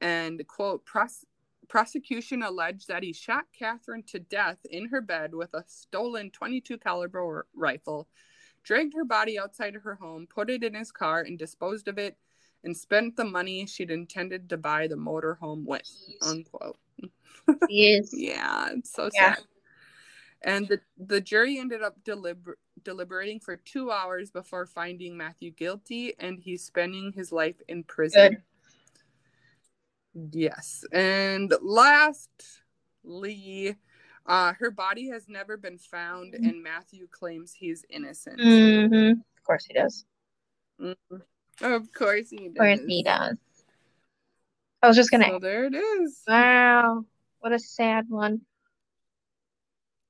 And 0.00 0.46
quote, 0.46 0.84
Pros- 0.84 1.26
prosecution 1.68 2.42
alleged 2.42 2.88
that 2.88 3.02
he 3.02 3.12
shot 3.12 3.44
Catherine 3.56 4.02
to 4.04 4.18
death 4.18 4.58
in 4.70 4.88
her 4.88 5.00
bed 5.00 5.34
with 5.34 5.54
a 5.54 5.64
stolen 5.66 6.30
22 6.30 6.78
caliber 6.78 7.46
rifle, 7.54 8.08
dragged 8.62 8.94
her 8.94 9.04
body 9.04 9.38
outside 9.38 9.76
of 9.76 9.82
her 9.82 9.94
home, 9.96 10.26
put 10.26 10.50
it 10.50 10.64
in 10.64 10.74
his 10.74 10.90
car, 10.90 11.20
and 11.20 11.38
disposed 11.38 11.88
of 11.88 11.98
it, 11.98 12.16
and 12.64 12.76
spent 12.76 13.16
the 13.16 13.24
money 13.24 13.66
she'd 13.66 13.90
intended 13.90 14.48
to 14.48 14.56
buy 14.56 14.86
the 14.86 14.96
motorhome 14.96 15.64
with. 15.64 15.88
Unquote. 16.22 16.78
Yes. 17.68 18.10
yeah, 18.12 18.70
it's 18.72 18.92
so 18.92 19.10
yeah. 19.14 19.34
sad. 19.34 19.44
And 20.42 20.68
the, 20.68 20.80
the 20.98 21.20
jury 21.20 21.58
ended 21.58 21.82
up 21.82 21.96
deliber- 22.04 22.54
deliberating 22.82 23.40
for 23.40 23.56
two 23.56 23.90
hours 23.90 24.30
before 24.30 24.66
finding 24.66 25.16
Matthew 25.16 25.50
guilty, 25.50 26.14
and 26.18 26.38
he's 26.38 26.62
spending 26.64 27.12
his 27.12 27.32
life 27.32 27.60
in 27.68 27.82
prison. 27.84 28.42
Good. 30.14 30.32
Yes. 30.32 30.84
And 30.92 31.52
lastly, 31.60 32.26
uh, 34.26 34.52
her 34.58 34.70
body 34.70 35.08
has 35.10 35.28
never 35.28 35.56
been 35.56 35.78
found, 35.78 36.34
mm-hmm. 36.34 36.44
and 36.44 36.62
Matthew 36.62 37.06
claims 37.10 37.52
he's 37.52 37.84
innocent. 37.90 38.40
Mm-hmm. 38.40 39.20
Of 39.20 39.44
course 39.44 39.66
he 39.66 39.74
does. 39.74 40.04
Mm-hmm. 40.80 41.16
Of 41.62 41.92
course 41.92 42.30
he 42.30 42.48
does. 42.48 42.52
Of 42.52 42.58
course 42.58 42.80
he 42.86 43.02
does. 43.02 43.36
I 44.82 44.88
was 44.88 44.96
just 44.96 45.10
gonna. 45.10 45.26
So 45.28 45.38
there 45.38 45.64
it 45.64 45.74
is. 45.74 46.22
Wow, 46.28 47.04
what 47.40 47.52
a 47.52 47.58
sad 47.58 48.06
one. 48.08 48.42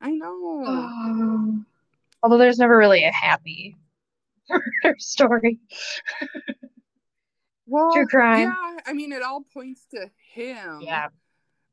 I 0.00 0.10
know. 0.10 0.64
Um, 0.66 1.66
although 2.22 2.38
there's 2.38 2.58
never 2.58 2.76
really 2.76 3.04
a 3.04 3.12
happy 3.12 3.76
murder 4.48 4.94
story. 4.98 5.58
well, 7.66 7.92
True 7.92 8.06
crime. 8.06 8.48
Yeah, 8.48 8.76
I 8.86 8.92
mean, 8.92 9.12
it 9.12 9.22
all 9.22 9.44
points 9.52 9.86
to 9.92 10.10
him. 10.34 10.80
Yeah. 10.82 11.08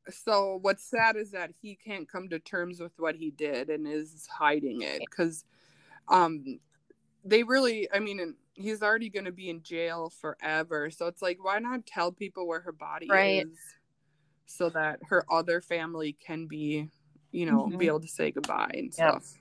So 0.10 0.60
what's 0.62 0.84
sad 0.84 1.16
is 1.16 1.32
that 1.32 1.52
he 1.62 1.76
can't 1.76 2.10
come 2.10 2.28
to 2.30 2.40
terms 2.40 2.80
with 2.80 2.92
what 2.98 3.16
he 3.16 3.32
did 3.32 3.70
and 3.70 3.88
is 3.88 4.28
hiding 4.28 4.82
it 4.82 5.00
because, 5.00 5.46
um, 6.10 6.60
they 7.24 7.44
really. 7.44 7.88
I 7.94 8.00
mean, 8.00 8.36
he's 8.54 8.84
already 8.84 9.10
going 9.10 9.26
to 9.26 9.32
be 9.32 9.50
in 9.50 9.64
jail 9.64 10.10
forever. 10.10 10.90
So 10.90 11.08
it's 11.08 11.22
like, 11.22 11.42
why 11.42 11.60
not 11.60 11.86
tell 11.86 12.12
people 12.12 12.48
where 12.48 12.60
her 12.62 12.74
body 12.74 13.08
right. 13.10 13.46
is 13.46 13.58
so 14.46 14.70
that 14.70 15.00
her 15.10 15.26
other 15.32 15.62
family 15.62 16.18
can 16.26 16.48
be, 16.48 16.90
you 17.32 17.46
know, 17.46 17.66
mm-hmm. 17.66 17.78
be 17.78 17.88
able 17.88 18.02
to 18.02 18.08
say 18.08 18.32
goodbye 18.32 18.72
and 18.74 18.86
yep. 18.86 18.94
stuff. 18.94 19.34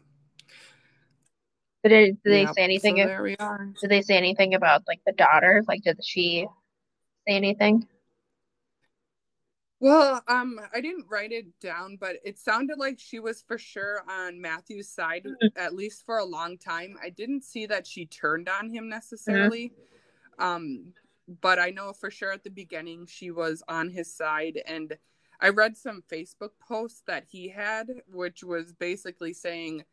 Did, 1.84 1.92
it, 1.92 2.22
did 2.22 2.32
they 2.32 2.42
yep. 2.42 2.54
say 2.54 2.62
anything? 2.62 2.96
So 2.98 3.06
there 3.06 3.22
we 3.22 3.36
are. 3.38 3.72
Did 3.80 3.90
they 3.90 4.02
say 4.02 4.16
anything 4.16 4.54
about 4.54 4.82
like 4.86 5.00
the 5.04 5.12
daughter? 5.12 5.62
Like, 5.66 5.82
did 5.82 5.98
she 6.04 6.46
say 7.26 7.34
anything? 7.34 7.88
Well, 9.80 10.22
um, 10.28 10.60
I 10.72 10.80
didn't 10.80 11.06
write 11.10 11.32
it 11.32 11.46
down, 11.60 11.96
but 12.00 12.16
it 12.24 12.38
sounded 12.38 12.78
like 12.78 13.00
she 13.00 13.18
was 13.18 13.42
for 13.42 13.58
sure 13.58 14.04
on 14.08 14.40
Matthew's 14.40 14.88
side, 14.88 15.24
mm-hmm. 15.24 15.58
at 15.58 15.74
least 15.74 16.06
for 16.06 16.18
a 16.18 16.24
long 16.24 16.56
time. 16.56 16.96
I 17.02 17.10
didn't 17.10 17.42
see 17.42 17.66
that 17.66 17.84
she 17.84 18.06
turned 18.06 18.48
on 18.48 18.70
him 18.70 18.88
necessarily. 18.88 19.72
Mm-hmm. 20.38 20.44
Um, 20.44 20.92
but 21.40 21.58
I 21.58 21.70
know 21.70 21.92
for 21.92 22.10
sure 22.10 22.32
at 22.32 22.44
the 22.44 22.50
beginning 22.50 23.06
she 23.06 23.30
was 23.30 23.62
on 23.68 23.90
his 23.90 24.12
side. 24.12 24.60
And 24.66 24.96
I 25.40 25.48
read 25.48 25.76
some 25.76 26.02
Facebook 26.10 26.50
posts 26.60 27.02
that 27.06 27.24
he 27.28 27.48
had, 27.48 27.88
which 28.12 28.44
was 28.44 28.72
basically 28.72 29.32
saying 29.32 29.84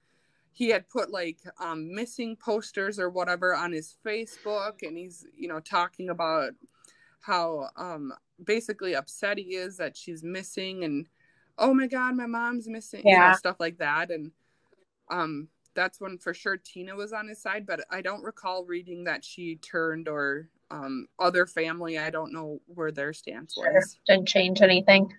he 0.51 0.69
had 0.69 0.89
put 0.89 1.11
like 1.11 1.39
um, 1.59 1.93
missing 1.93 2.35
posters 2.35 2.99
or 2.99 3.09
whatever 3.09 3.55
on 3.55 3.71
his 3.71 3.95
Facebook, 4.05 4.81
and 4.81 4.97
he's, 4.97 5.25
you 5.35 5.47
know, 5.47 5.59
talking 5.59 6.09
about 6.09 6.53
how 7.21 7.69
um 7.75 8.13
basically 8.43 8.95
upset 8.95 9.37
he 9.37 9.55
is 9.55 9.77
that 9.77 9.97
she's 9.97 10.23
missing 10.23 10.83
and 10.83 11.05
oh 11.57 11.73
my 11.73 11.87
god 11.87 12.15
my 12.15 12.25
mom's 12.25 12.67
missing 12.67 13.01
yeah. 13.05 13.11
you 13.11 13.31
know 13.31 13.35
stuff 13.35 13.57
like 13.59 13.77
that 13.77 14.09
and 14.09 14.31
um 15.11 15.47
that's 15.73 15.99
when 15.99 16.17
for 16.17 16.33
sure 16.33 16.57
tina 16.57 16.95
was 16.95 17.11
on 17.11 17.27
his 17.27 17.41
side 17.41 17.65
but 17.65 17.81
i 17.91 18.01
don't 18.01 18.23
recall 18.23 18.63
reading 18.63 19.03
that 19.03 19.23
she 19.23 19.57
turned 19.57 20.07
or 20.07 20.47
um 20.71 21.07
other 21.17 21.45
family 21.45 21.97
i 21.97 22.09
don't 22.09 22.31
know 22.31 22.59
where 22.67 22.91
their 22.91 23.13
stance 23.13 23.53
sure. 23.53 23.73
was 23.73 23.97
didn't 24.07 24.27
change 24.27 24.61
anything 24.61 25.11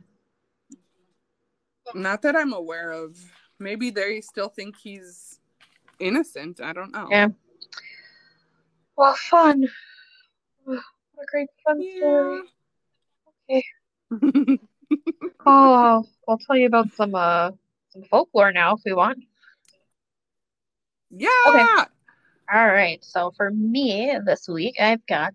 not 1.94 2.22
that 2.22 2.36
i'm 2.36 2.52
aware 2.52 2.90
of 2.90 3.16
maybe 3.58 3.90
they 3.90 4.20
still 4.20 4.48
think 4.48 4.76
he's 4.76 5.40
innocent 5.98 6.60
i 6.60 6.72
don't 6.72 6.92
know 6.92 7.08
yeah 7.10 7.28
well 8.96 9.14
fun 9.14 9.66
what 10.64 10.78
a 10.78 11.26
great 11.30 11.48
fun 11.64 11.80
yeah. 11.80 11.96
story 11.98 12.40
Okay. 13.50 13.64
oh, 15.46 16.04
I'll 16.28 16.38
tell 16.38 16.56
you 16.56 16.66
about 16.66 16.92
some 16.92 17.14
uh 17.14 17.50
some 17.92 18.02
folklore 18.04 18.52
now 18.52 18.76
if 18.76 18.82
we 18.84 18.92
want. 18.92 19.18
Yeah. 21.10 21.28
Okay. 21.48 21.66
All 22.52 22.66
right. 22.66 23.04
So 23.04 23.32
for 23.36 23.50
me 23.50 24.16
this 24.24 24.48
week, 24.48 24.76
I've 24.80 25.06
got 25.06 25.34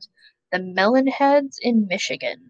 the 0.51 0.59
Melonheads 0.59 1.55
in 1.61 1.87
Michigan. 1.87 2.49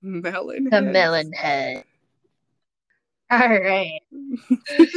Melon. 0.00 0.64
The 0.64 0.76
Melonhead. 0.76 1.84
All 3.30 3.48
right. 3.48 4.00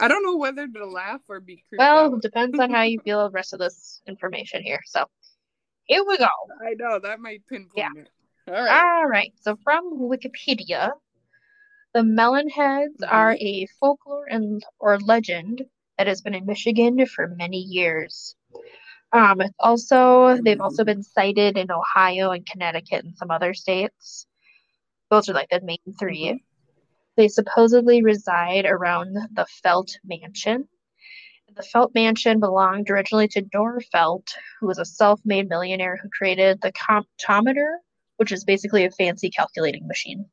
I 0.00 0.08
don't 0.08 0.24
know 0.24 0.36
whether 0.36 0.66
to 0.66 0.86
laugh 0.86 1.20
or 1.28 1.40
be 1.40 1.62
Well, 1.76 2.18
depends 2.18 2.58
on 2.58 2.70
how 2.70 2.82
you 2.82 3.00
feel 3.04 3.24
the 3.24 3.30
rest 3.30 3.52
of 3.52 3.58
this 3.58 4.00
information 4.06 4.62
here. 4.62 4.80
So 4.86 5.04
here 5.84 6.02
we 6.06 6.16
go. 6.16 6.26
I 6.66 6.74
know 6.78 6.98
that 7.00 7.20
might 7.20 7.46
pinpoint 7.48 7.72
yeah. 7.76 7.90
it. 7.96 8.08
All 8.48 8.54
right. 8.54 8.84
All 8.84 9.06
right. 9.06 9.32
So 9.42 9.56
from 9.62 9.98
Wikipedia, 9.98 10.92
the 11.92 12.00
Melonheads 12.00 12.96
mm-hmm. 13.00 13.14
are 13.14 13.36
a 13.38 13.66
folklore 13.78 14.26
and 14.28 14.64
or 14.78 14.98
legend 14.98 15.62
that 16.02 16.08
has 16.08 16.20
been 16.20 16.34
in 16.34 16.46
Michigan 16.46 17.06
for 17.06 17.28
many 17.28 17.58
years. 17.58 18.34
Um, 19.12 19.40
also, 19.60 20.36
they've 20.42 20.60
also 20.60 20.82
been 20.82 21.04
cited 21.04 21.56
in 21.56 21.70
Ohio 21.70 22.32
and 22.32 22.44
Connecticut 22.44 23.04
and 23.04 23.16
some 23.16 23.30
other 23.30 23.54
states. 23.54 24.26
Those 25.10 25.28
are 25.28 25.32
like 25.32 25.48
the 25.48 25.60
main 25.62 25.78
3 25.96 26.18
mm-hmm. 26.18 26.36
They 27.16 27.28
supposedly 27.28 28.02
reside 28.02 28.64
around 28.66 29.14
the 29.14 29.46
Felt 29.62 29.96
Mansion, 30.02 30.66
the 31.54 31.62
Felt 31.62 31.94
Mansion 31.94 32.40
belonged 32.40 32.90
originally 32.90 33.28
to 33.28 33.42
Dorr 33.42 33.80
Felt, 33.92 34.34
who 34.58 34.66
was 34.66 34.78
a 34.78 34.84
self 34.84 35.20
made 35.24 35.48
millionaire 35.48 35.96
who 36.02 36.08
created 36.08 36.60
the 36.60 36.72
comptometer, 36.72 37.76
which 38.16 38.32
is 38.32 38.44
basically 38.44 38.84
a 38.84 38.90
fancy 38.90 39.30
calculating 39.30 39.86
machine. 39.86 40.26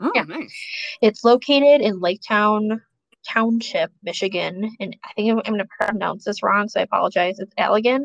Oh, 0.00 0.10
yeah. 0.14 0.24
nice. 0.24 0.54
It's 1.00 1.24
located 1.24 1.80
in 1.80 2.00
Laketown 2.00 2.80
Township, 3.28 3.90
Michigan. 4.02 4.76
And 4.80 4.96
I 5.04 5.12
think 5.14 5.30
I'm, 5.30 5.38
I'm 5.38 5.54
going 5.54 5.58
to 5.58 5.86
pronounce 5.86 6.24
this 6.24 6.42
wrong, 6.42 6.68
so 6.68 6.80
I 6.80 6.84
apologize. 6.84 7.38
It's 7.38 7.54
Allegan. 7.54 8.04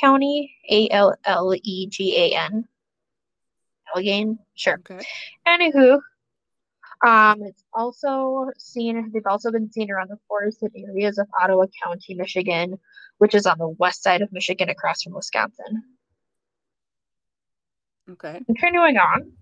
County, 0.00 0.54
A 0.70 0.88
L 0.90 1.14
L 1.24 1.54
E 1.62 1.86
G 1.86 2.16
A 2.18 2.36
N. 2.36 2.64
Allegheny, 3.94 4.38
sure. 4.54 4.80
Okay. 4.90 5.04
Anywho, 5.46 6.00
um, 7.06 7.42
it's 7.42 7.62
also 7.72 8.50
seen, 8.58 9.10
they've 9.12 9.26
also 9.26 9.52
been 9.52 9.70
seen 9.70 9.90
around 9.90 10.10
the 10.10 10.18
forested 10.26 10.72
areas 10.74 11.18
of 11.18 11.28
Ottawa 11.40 11.66
County, 11.82 12.14
Michigan, 12.14 12.78
which 13.18 13.34
is 13.34 13.46
on 13.46 13.58
the 13.58 13.68
west 13.68 14.02
side 14.02 14.22
of 14.22 14.32
Michigan 14.32 14.68
across 14.68 15.02
from 15.02 15.12
Wisconsin. 15.14 15.82
Okay. 18.10 18.40
Continuing 18.46 18.96
on, 18.96 19.32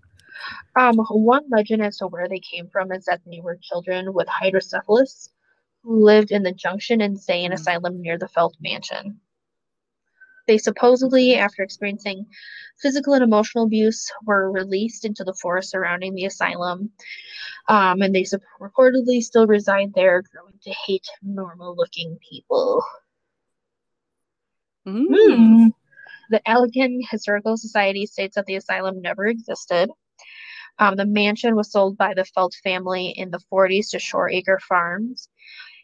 um, 0.75 0.97
one 0.97 1.43
legend 1.49 1.81
as 1.83 1.97
to 1.97 2.07
where 2.07 2.27
they 2.27 2.39
came 2.39 2.67
from 2.69 2.91
is 2.91 3.05
that 3.05 3.21
they 3.25 3.41
were 3.41 3.57
children 3.61 4.13
with 4.13 4.27
hydrocephalus 4.27 5.29
who 5.83 6.03
lived 6.03 6.31
in 6.31 6.43
the 6.43 6.51
Junction 6.51 7.01
Insane 7.01 7.51
Mm. 7.51 7.53
Asylum 7.53 8.01
near 8.01 8.17
the 8.17 8.27
Felt 8.27 8.55
Mansion. 8.61 9.19
They 10.47 10.57
supposedly, 10.57 11.35
after 11.35 11.63
experiencing 11.63 12.25
physical 12.81 13.13
and 13.13 13.23
emotional 13.23 13.65
abuse, 13.65 14.11
were 14.25 14.51
released 14.51 15.05
into 15.05 15.23
the 15.23 15.33
forest 15.33 15.71
surrounding 15.71 16.15
the 16.15 16.25
asylum. 16.25 16.91
Um, 17.69 18.01
and 18.01 18.13
they 18.13 18.23
sup- 18.25 18.41
reportedly 18.59 19.21
still 19.21 19.47
reside 19.47 19.93
there, 19.93 20.21
growing 20.21 20.59
to 20.63 20.71
hate 20.85 21.07
normal 21.21 21.75
looking 21.75 22.17
people. 22.29 22.83
Mm. 24.85 25.05
Hmm. 25.07 25.67
The 26.29 26.41
Allegan 26.47 26.99
Historical 27.09 27.57
Society 27.57 28.05
states 28.05 28.35
that 28.35 28.45
the 28.45 28.55
asylum 28.55 29.01
never 29.01 29.27
existed. 29.27 29.89
Um, 30.79 30.95
the 30.95 31.05
mansion 31.05 31.55
was 31.55 31.71
sold 31.71 31.97
by 31.97 32.13
the 32.13 32.25
Felt 32.25 32.55
family 32.63 33.09
in 33.09 33.29
the 33.31 33.39
40s 33.51 33.91
to 33.91 33.99
Shore 33.99 34.29
Acre 34.29 34.59
Farms. 34.59 35.29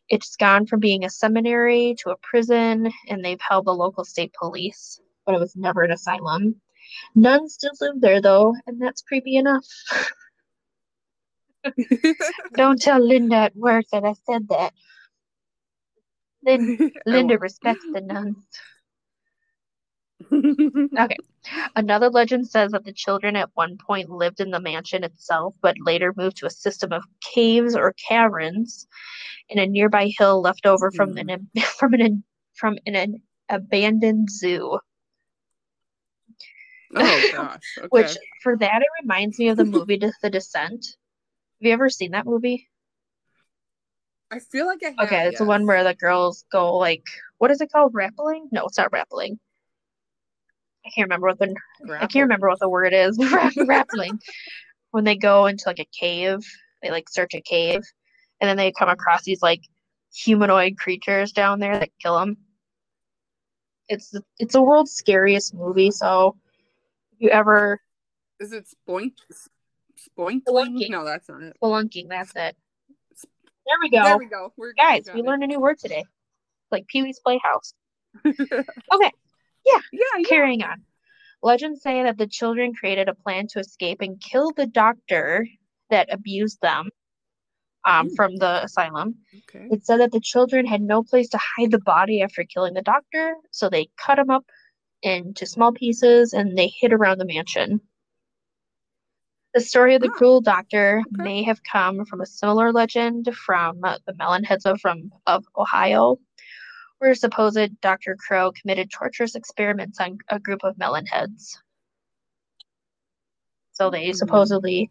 It's 0.10 0.36
gone 0.36 0.65
from 0.65 0.80
being 0.80 1.06
a 1.06 1.10
seminary 1.10 1.95
to 1.99 2.10
a 2.10 2.17
prison, 2.17 2.91
and 3.08 3.23
they've 3.23 3.39
held 3.39 3.65
the 3.65 3.73
local 3.73 4.04
state 4.04 4.34
police, 4.34 4.99
but 5.25 5.36
it 5.36 5.39
was 5.39 5.56
never 5.56 5.84
an 5.84 5.91
asylum. 5.91 6.60
Nuns 7.13 7.54
still 7.54 7.71
live 7.80 8.02
there, 8.02 8.21
though, 8.21 8.56
and 8.65 8.82
that's 8.82 9.04
creepy 9.04 9.36
enough. 9.36 9.65
Don't 12.56 12.82
tell 12.82 12.99
Linda 12.99 13.36
at 13.36 13.56
work 13.56 13.86
that 13.91 14.04
I 14.04 14.13
said 14.25 14.47
that. 14.49 14.73
Lin- 16.43 16.91
Linda 17.06 17.38
respects 17.38 17.86
the 17.93 18.02
nuns. 18.02 18.36
Okay. 20.97 21.15
Another 21.75 22.10
legend 22.10 22.47
says 22.47 22.71
that 22.71 22.84
the 22.84 22.93
children 22.93 23.36
at 23.36 23.49
one 23.54 23.78
point 23.78 24.10
lived 24.10 24.39
in 24.39 24.52
the 24.52 24.60
mansion 24.60 25.04
itself, 25.04 25.56
but 25.62 25.75
later 25.80 26.13
moved 26.15 26.38
to 26.38 26.45
a 26.45 26.52
system 26.52 26.91
of 26.91 27.04
caves 27.21 27.75
or 27.75 27.93
caverns 27.93 28.88
in 29.47 29.60
a 29.60 29.65
nearby 29.65 30.12
hill 30.17 30.41
left 30.41 30.65
over 30.65 30.91
from 30.91 31.17
an 31.17 31.30
hmm. 31.30 31.60
from 31.78 31.93
an 31.93 32.23
from 32.56 32.78
an 32.86 33.21
abandoned 33.47 34.30
zoo. 34.30 34.80
oh 36.95 37.30
gosh. 37.34 37.62
Okay. 37.78 37.88
Which 37.89 38.17
for 38.43 38.58
that 38.58 38.82
it 38.82 38.88
reminds 39.02 39.39
me 39.39 39.49
of 39.49 39.58
the 39.58 39.65
movie 39.65 39.97
The 40.21 40.30
Descent. 40.30 40.86
Have 40.86 41.67
you 41.67 41.71
ever 41.71 41.89
seen 41.89 42.12
that 42.12 42.25
movie? 42.25 42.67
I 44.32 44.39
feel 44.39 44.67
like 44.67 44.84
I 44.84 44.89
have. 44.89 45.08
Okay, 45.08 45.28
it's 45.28 45.39
the 45.39 45.45
one 45.45 45.65
where 45.65 45.84
the 45.84 45.95
girls 45.95 46.45
go 46.52 46.78
like, 46.78 47.04
what 47.39 47.49
is 47.49 47.62
it 47.62 47.71
called? 47.71 47.93
Rappelling? 47.93 48.43
No, 48.52 48.65
it's 48.65 48.78
not 48.78 48.91
rappelling. 48.91 49.39
I 50.85 50.89
can't 50.89 51.05
remember 51.05 51.27
what 51.27 51.39
the 51.39 51.55
I 51.95 52.07
can't 52.07 52.23
remember 52.23 52.47
what 52.47 52.59
the 52.59 52.69
word 52.69 52.93
is. 52.93 53.17
Rap- 53.31 53.53
Rappelling. 53.53 54.19
When 54.91 55.03
they 55.03 55.15
go 55.15 55.45
into 55.45 55.63
like 55.67 55.79
a 55.79 55.87
cave, 55.97 56.39
they 56.81 56.89
like 56.89 57.09
search 57.09 57.33
a 57.35 57.41
cave, 57.41 57.81
and 58.41 58.49
then 58.49 58.57
they 58.57 58.71
come 58.71 58.89
across 58.89 59.23
these 59.23 59.41
like 59.41 59.61
humanoid 60.13 60.77
creatures 60.77 61.31
down 61.31 61.59
there 61.59 61.77
that 61.79 61.89
kill 62.01 62.17
them. 62.19 62.37
It's 63.87 64.09
the, 64.09 64.23
it's 64.39 64.53
the 64.53 64.61
world's 64.61 64.93
scariest 64.93 65.53
movie. 65.53 65.91
So 65.91 66.37
if 67.13 67.21
you 67.21 67.29
ever 67.29 67.81
Is 68.39 68.53
it 68.53 68.65
spoink? 68.87 69.13
Spoinkling? 70.17 70.41
Spelunking. 70.47 70.89
No, 70.89 71.03
that's 71.05 71.27
not 71.27 71.43
it. 71.43 71.57
spelunking, 71.61 72.07
that's 72.09 72.31
it. 72.35 72.55
There 73.65 73.77
we 73.81 73.89
go. 73.89 74.03
There 74.03 74.17
we 74.17 74.25
go. 74.27 74.53
We're 74.57 74.73
Guys, 74.73 75.07
we 75.13 75.19
it. 75.19 75.25
learned 75.25 75.43
a 75.43 75.47
new 75.47 75.59
word 75.59 75.77
today. 75.77 76.05
Like 76.71 76.87
Pee 76.87 77.03
Wee's 77.03 77.19
Playhouse. 77.19 77.73
Okay, 78.25 79.11
yeah. 79.65 79.79
Yeah. 79.91 80.23
Carrying 80.27 80.63
on. 80.63 80.83
Legends 81.41 81.81
say 81.81 82.03
that 82.03 82.17
the 82.17 82.27
children 82.27 82.73
created 82.73 83.07
a 83.07 83.15
plan 83.15 83.47
to 83.47 83.59
escape 83.59 84.01
and 84.01 84.19
kill 84.19 84.51
the 84.51 84.65
doctor 84.65 85.47
that 85.89 86.11
abused 86.11 86.59
them 86.61 86.89
um, 87.85 88.07
Ooh. 88.07 88.15
from 88.15 88.35
the 88.35 88.63
asylum. 88.63 89.15
Okay. 89.49 89.67
It 89.71 89.85
said 89.85 90.01
that 90.01 90.11
the 90.11 90.19
children 90.19 90.65
had 90.65 90.81
no 90.81 91.03
place 91.03 91.29
to 91.29 91.39
hide 91.39 91.71
the 91.71 91.79
body 91.79 92.21
after 92.21 92.43
killing 92.43 92.73
the 92.73 92.81
doctor, 92.81 93.35
so 93.51 93.69
they 93.69 93.89
cut 93.97 94.19
him 94.19 94.29
up 94.29 94.45
into 95.01 95.45
small 95.45 95.71
pieces 95.71 96.33
and 96.33 96.57
they 96.57 96.67
hid 96.67 96.91
around 96.91 97.19
the 97.19 97.25
mansion. 97.25 97.79
The 99.53 99.61
story 99.61 99.95
of 99.95 100.01
the 100.01 100.09
Ah, 100.09 100.17
cruel 100.17 100.41
doctor 100.41 101.01
okay. 101.15 101.23
may 101.23 101.43
have 101.43 101.63
come 101.63 102.05
from 102.05 102.21
a 102.21 102.25
similar 102.25 102.71
legend 102.71 103.33
from 103.33 103.79
the 103.81 104.13
Melonheads 104.19 104.65
of, 104.65 104.79
from, 104.79 105.11
of 105.25 105.45
Ohio, 105.57 106.19
where 106.99 107.15
supposed 107.15 107.81
Dr. 107.81 108.15
Crow 108.15 108.51
committed 108.51 108.91
torturous 108.91 109.35
experiments 109.35 109.99
on 109.99 110.17
a 110.27 110.39
group 110.39 110.63
of 110.63 110.75
Melonheads. 110.75 111.57
So 113.71 113.89
they 113.89 114.09
Mhm. 114.09 114.15
supposedly, 114.15 114.89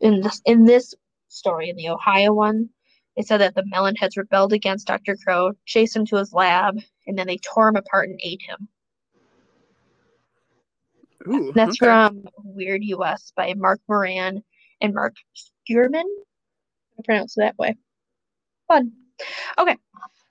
in 0.00 0.20
this 0.20 0.40
in 0.46 0.64
this 0.64 0.94
story, 1.28 1.68
in 1.68 1.76
the 1.76 1.88
Ohio 1.88 2.32
one, 2.32 2.70
they 3.16 3.22
said 3.22 3.38
that 3.38 3.54
the 3.54 3.64
Melonheads 3.64 4.16
rebelled 4.16 4.52
against 4.52 4.86
Dr. 4.86 5.16
Crow, 5.16 5.52
chased 5.66 5.96
him 5.96 6.06
to 6.06 6.16
his 6.16 6.32
lab, 6.32 6.78
and 7.06 7.18
then 7.18 7.26
they 7.26 7.38
tore 7.38 7.68
him 7.68 7.76
apart 7.76 8.08
and 8.08 8.20
ate 8.22 8.42
him. 8.42 8.68
Ooh, 11.26 11.52
That's 11.52 11.82
okay. 11.82 11.86
from 11.86 12.28
Weird 12.44 12.84
US 12.84 13.32
by 13.34 13.52
Mark 13.54 13.80
Moran 13.88 14.44
and 14.80 14.94
Mark 14.94 15.16
Stierman. 15.34 16.06
I 16.98 17.02
pronounce 17.04 17.36
it 17.36 17.40
that 17.40 17.58
way. 17.58 17.76
Fun. 18.68 18.92
Okay. 19.58 19.76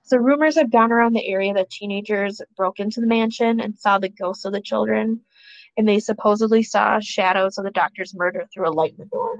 So 0.08 0.16
rumors 0.16 0.54
have 0.54 0.70
gone 0.70 0.90
around 0.90 1.12
the 1.12 1.26
area 1.28 1.52
that 1.52 1.68
teenagers 1.68 2.40
broke 2.56 2.80
into 2.80 3.02
the 3.02 3.06
mansion 3.06 3.60
and 3.60 3.78
saw 3.78 3.98
the 3.98 4.08
ghosts 4.08 4.46
of 4.46 4.54
the 4.54 4.60
children, 4.62 5.20
and 5.76 5.86
they 5.86 6.00
supposedly 6.00 6.62
saw 6.62 6.98
shadows 6.98 7.58
of 7.58 7.64
the 7.64 7.70
doctor's 7.70 8.14
murder 8.14 8.46
through 8.52 8.70
a 8.70 8.72
light 8.72 8.92
in 8.92 8.96
the 8.96 9.04
door. 9.04 9.36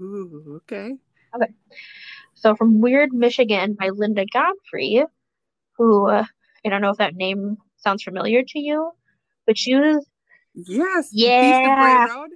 Ooh, 0.00 0.60
okay. 0.62 0.96
Okay. 1.32 1.52
So 2.34 2.56
from 2.56 2.80
Weird 2.80 3.12
Michigan 3.12 3.76
by 3.78 3.90
Linda 3.90 4.26
Godfrey, 4.26 5.04
who 5.78 6.08
uh, 6.08 6.24
I 6.66 6.68
don't 6.68 6.82
know 6.82 6.90
if 6.90 6.98
that 6.98 7.14
name 7.14 7.58
sounds 7.76 8.02
familiar 8.02 8.42
to 8.42 8.58
you, 8.58 8.90
but 9.46 9.56
she 9.56 9.76
was 9.76 10.04
Yes. 10.54 11.10
Yeah. 11.12 12.06
Road. 12.08 12.30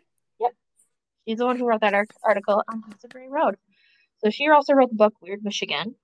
she's 1.27 1.39
the 1.39 1.45
one 1.45 1.57
who 1.57 1.67
wrote 1.67 1.81
that 1.81 2.07
article 2.23 2.63
on 2.69 2.85
Bray 3.11 3.27
Road. 3.27 3.57
So 4.19 4.31
she 4.31 4.49
also 4.49 4.75
wrote 4.75 4.91
the 4.91 4.97
book 4.97 5.15
Weird 5.21 5.45
Michigan, 5.45 5.95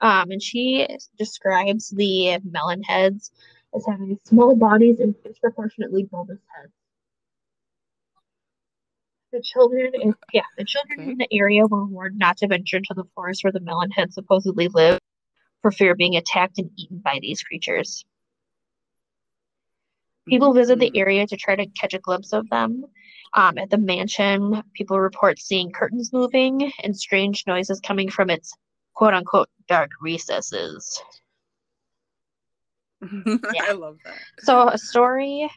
um, 0.00 0.30
and 0.30 0.42
she 0.42 0.86
describes 1.18 1.88
the 1.90 2.38
melon 2.44 2.82
heads 2.82 3.32
as 3.74 3.86
having 3.86 4.18
small 4.24 4.54
bodies 4.54 5.00
and 5.00 5.14
disproportionately 5.24 6.04
bulbous 6.04 6.40
heads. 6.54 6.72
The 9.32 9.42
children, 9.42 9.92
in, 9.94 10.14
yeah, 10.32 10.42
the 10.56 10.64
children 10.64 11.00
Okay. 11.00 11.10
in 11.12 11.18
the 11.18 11.28
area 11.32 11.66
were 11.66 11.84
warned 11.84 12.18
not 12.18 12.36
to 12.38 12.46
venture 12.46 12.76
into 12.76 12.94
the 12.94 13.04
forest 13.14 13.42
where 13.42 13.52
the 13.52 13.60
melon 13.60 13.90
heads 13.90 14.14
supposedly 14.14 14.68
live, 14.68 15.00
for 15.62 15.72
fear 15.72 15.92
of 15.92 15.96
being 15.96 16.16
attacked 16.16 16.58
and 16.58 16.70
eaten 16.76 16.98
by 16.98 17.18
these 17.20 17.42
creatures. 17.42 18.04
People 20.28 20.52
visit 20.52 20.78
the 20.78 20.90
Mm. 20.90 20.98
area 20.98 21.26
to 21.26 21.36
try 21.36 21.56
to 21.56 21.66
catch 21.66 21.94
a 21.94 21.98
glimpse 21.98 22.32
of 22.32 22.48
them. 22.48 22.84
Um, 23.34 23.58
at 23.58 23.70
the 23.70 23.78
mansion, 23.78 24.62
people 24.74 25.00
report 25.00 25.40
seeing 25.40 25.72
curtains 25.72 26.12
moving 26.12 26.72
and 26.82 26.96
strange 26.96 27.44
noises 27.46 27.80
coming 27.80 28.08
from 28.08 28.30
its 28.30 28.56
quote 28.94 29.12
unquote 29.12 29.48
dark 29.68 29.90
recesses. 30.00 31.02
I 33.02 33.72
love 33.72 33.98
that. 34.04 34.14
So, 34.38 34.68
a 34.68 34.78
story 34.78 35.50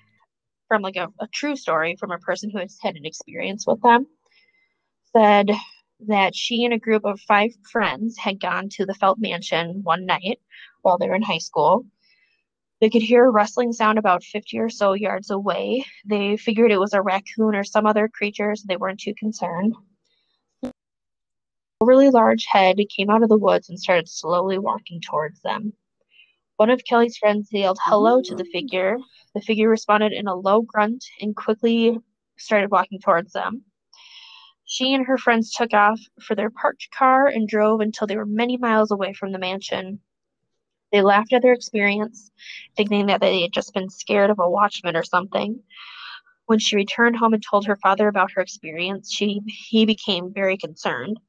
from 0.67 0.81
like 0.81 0.95
a, 0.95 1.07
a 1.19 1.27
true 1.27 1.55
story 1.55 1.95
from 1.97 2.11
a 2.11 2.17
person 2.17 2.49
who 2.49 2.59
has 2.59 2.77
had 2.81 2.95
an 2.95 3.05
experience 3.05 3.65
with 3.65 3.81
them 3.81 4.07
said 5.15 5.51
that 6.07 6.35
she 6.35 6.65
and 6.65 6.73
a 6.73 6.79
group 6.79 7.05
of 7.05 7.19
five 7.21 7.51
friends 7.71 8.17
had 8.17 8.39
gone 8.39 8.69
to 8.69 8.85
the 8.85 8.93
Felt 8.93 9.17
Mansion 9.19 9.81
one 9.83 10.05
night 10.05 10.39
while 10.81 10.97
they 10.97 11.07
were 11.07 11.15
in 11.15 11.21
high 11.21 11.37
school. 11.37 11.85
They 12.79 12.89
could 12.91 13.01
hear 13.01 13.25
a 13.25 13.31
rustling 13.31 13.73
sound 13.73 13.97
about 13.97 14.23
50 14.23 14.59
or 14.59 14.69
so 14.69 14.93
yards 14.93 15.31
away. 15.31 15.83
They 16.05 16.37
figured 16.37 16.71
it 16.71 16.79
was 16.79 16.93
a 16.93 17.01
raccoon 17.01 17.55
or 17.55 17.63
some 17.63 17.87
other 17.87 18.07
creature, 18.07 18.55
so 18.55 18.65
they 18.67 18.77
weren't 18.77 18.99
too 18.99 19.15
concerned. 19.15 19.75
A 20.63 20.71
really 21.81 22.09
large 22.09 22.45
head 22.45 22.77
came 22.95 23.09
out 23.09 23.23
of 23.23 23.29
the 23.29 23.37
woods 23.37 23.69
and 23.69 23.79
started 23.79 24.07
slowly 24.07 24.59
walking 24.59 25.01
towards 25.01 25.41
them. 25.41 25.73
One 26.57 26.69
of 26.69 26.83
Kelly's 26.85 27.17
friends 27.17 27.49
yelled 27.51 27.79
hello 27.83 28.21
to 28.21 28.35
the 28.35 28.45
figure. 28.45 28.97
The 29.33 29.41
figure 29.41 29.69
responded 29.69 30.11
in 30.11 30.27
a 30.27 30.35
low 30.35 30.61
grunt 30.61 31.05
and 31.21 31.35
quickly 31.35 31.99
started 32.37 32.71
walking 32.71 32.99
towards 32.99 33.33
them. 33.33 33.63
She 34.65 34.93
and 34.93 35.05
her 35.05 35.17
friends 35.17 35.51
took 35.51 35.73
off 35.73 35.99
for 36.21 36.35
their 36.35 36.49
parked 36.49 36.89
car 36.91 37.27
and 37.27 37.47
drove 37.47 37.79
until 37.79 38.05
they 38.05 38.17
were 38.17 38.25
many 38.25 38.57
miles 38.57 38.91
away 38.91 39.13
from 39.13 39.31
the 39.31 39.39
mansion. 39.39 39.99
They 40.91 41.01
laughed 41.01 41.33
at 41.33 41.41
their 41.41 41.53
experience, 41.53 42.31
thinking 42.75 43.07
that 43.07 43.21
they 43.21 43.41
had 43.41 43.53
just 43.53 43.73
been 43.73 43.89
scared 43.89 44.29
of 44.29 44.39
a 44.39 44.49
watchman 44.49 44.95
or 44.95 45.03
something. 45.03 45.61
When 46.45 46.59
she 46.59 46.77
returned 46.77 47.17
home 47.17 47.33
and 47.33 47.43
told 47.43 47.65
her 47.65 47.75
father 47.75 48.07
about 48.07 48.31
her 48.31 48.41
experience, 48.41 49.11
she 49.11 49.41
he 49.47 49.85
became 49.85 50.33
very 50.33 50.57
concerned. 50.57 51.19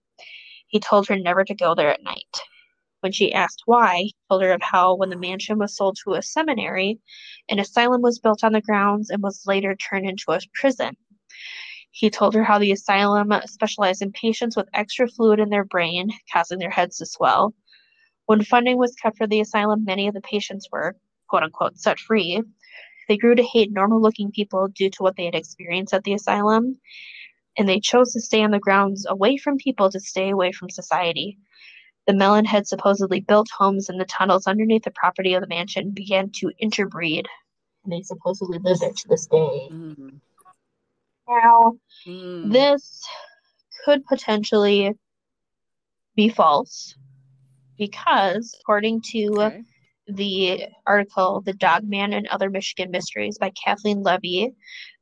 He 0.69 0.79
told 0.79 1.09
her 1.09 1.17
never 1.17 1.45
to 1.45 1.55
go 1.55 1.75
there 1.75 1.91
at 1.91 2.03
night. 2.05 2.41
When 3.01 3.13
she 3.13 3.33
asked 3.33 3.63
why, 3.67 4.03
he 4.03 4.15
told 4.29 4.43
her 4.43 4.53
of 4.53 4.63
how 4.63 4.95
when 4.95 5.11
the 5.11 5.17
mansion 5.17 5.59
was 5.59 5.77
sold 5.77 5.97
to 6.05 6.15
a 6.15 6.23
seminary, 6.23 7.01
an 7.49 7.59
asylum 7.59 8.03
was 8.03 8.19
built 8.19 8.45
on 8.45 8.53
the 8.53 8.61
grounds 8.61 9.11
and 9.11 9.23
was 9.23 9.47
later 9.47 9.75
turned 9.75 10.09
into 10.09 10.33
a 10.33 10.41
prison. 10.55 10.97
He 11.91 12.11
told 12.11 12.35
her 12.35 12.45
how 12.45 12.59
the 12.59 12.73
asylum 12.73 13.33
specialized 13.47 14.03
in 14.03 14.13
patients 14.13 14.57
with 14.57 14.69
extra 14.75 15.09
fluid 15.09 15.41
in 15.41 15.49
their 15.49 15.65
brain, 15.65 16.11
causing 16.33 16.59
their 16.59 16.71
heads 16.71 16.99
to 16.99 17.07
swell. 17.07 17.55
When 18.29 18.45
funding 18.45 18.77
was 18.77 18.95
cut 18.95 19.17
for 19.17 19.27
the 19.27 19.41
asylum, 19.41 19.87
many 19.87 20.07
of 20.07 20.13
the 20.13 20.21
patients 20.21 20.69
were, 20.71 20.95
quote 21.29 21.45
unquote, 21.45 21.79
set 21.79 21.99
free. 21.99 22.43
They 23.09 23.17
grew 23.17 23.35
to 23.35 23.43
hate 23.43 23.73
normal 23.73 24.03
looking 24.03 24.31
people 24.31 24.69
due 24.69 24.91
to 24.91 25.03
what 25.03 25.17
they 25.17 25.25
had 25.25 25.35
experienced 25.35 25.95
at 25.95 26.05
the 26.05 26.13
asylum, 26.13 26.79
and 27.57 27.67
they 27.67 27.81
chose 27.81 28.13
to 28.13 28.21
stay 28.21 28.45
on 28.45 28.51
the 28.51 28.59
grounds 28.59 29.07
away 29.09 29.39
from 29.39 29.57
people 29.57 29.91
to 29.91 29.99
stay 29.99 30.29
away 30.29 30.53
from 30.53 30.69
society. 30.69 31.39
The 32.07 32.13
Melon 32.13 32.45
Heads 32.45 32.69
supposedly 32.69 33.21
built 33.21 33.49
homes 33.49 33.89
in 33.89 33.97
the 33.97 34.05
tunnels 34.05 34.47
underneath 34.47 34.85
the 34.85 34.91
property 34.91 35.33
of 35.33 35.41
the 35.41 35.49
mansion 35.49 35.85
and 35.85 35.95
began 35.95 36.29
to 36.33 36.53
interbreed, 36.59 37.27
and 37.85 37.93
they 37.95 38.03
supposedly 38.03 38.59
live 38.59 38.79
there 38.79 38.93
to 38.93 39.09
this 39.09 39.27
day. 39.27 39.69
Mm-hmm. 39.73 40.17
Now, 41.27 41.79
Mm. 42.07 42.53
this 42.53 43.09
could 43.87 44.05
potentially 44.05 44.93
be 46.15 46.29
false 46.29 46.95
because, 47.79 48.55
according 48.61 49.03
to 49.13 49.29
Okay. 49.41 49.63
the 50.09 50.67
article 50.87 51.41
The 51.41 51.53
Dog 51.55 51.85
Man 51.85 52.13
and 52.13 52.27
Other 52.29 52.51
Michigan 52.51 52.91
Mysteries 52.91 53.39
by 53.39 53.51
Kathleen 53.63 54.03
Levy, 54.03 54.55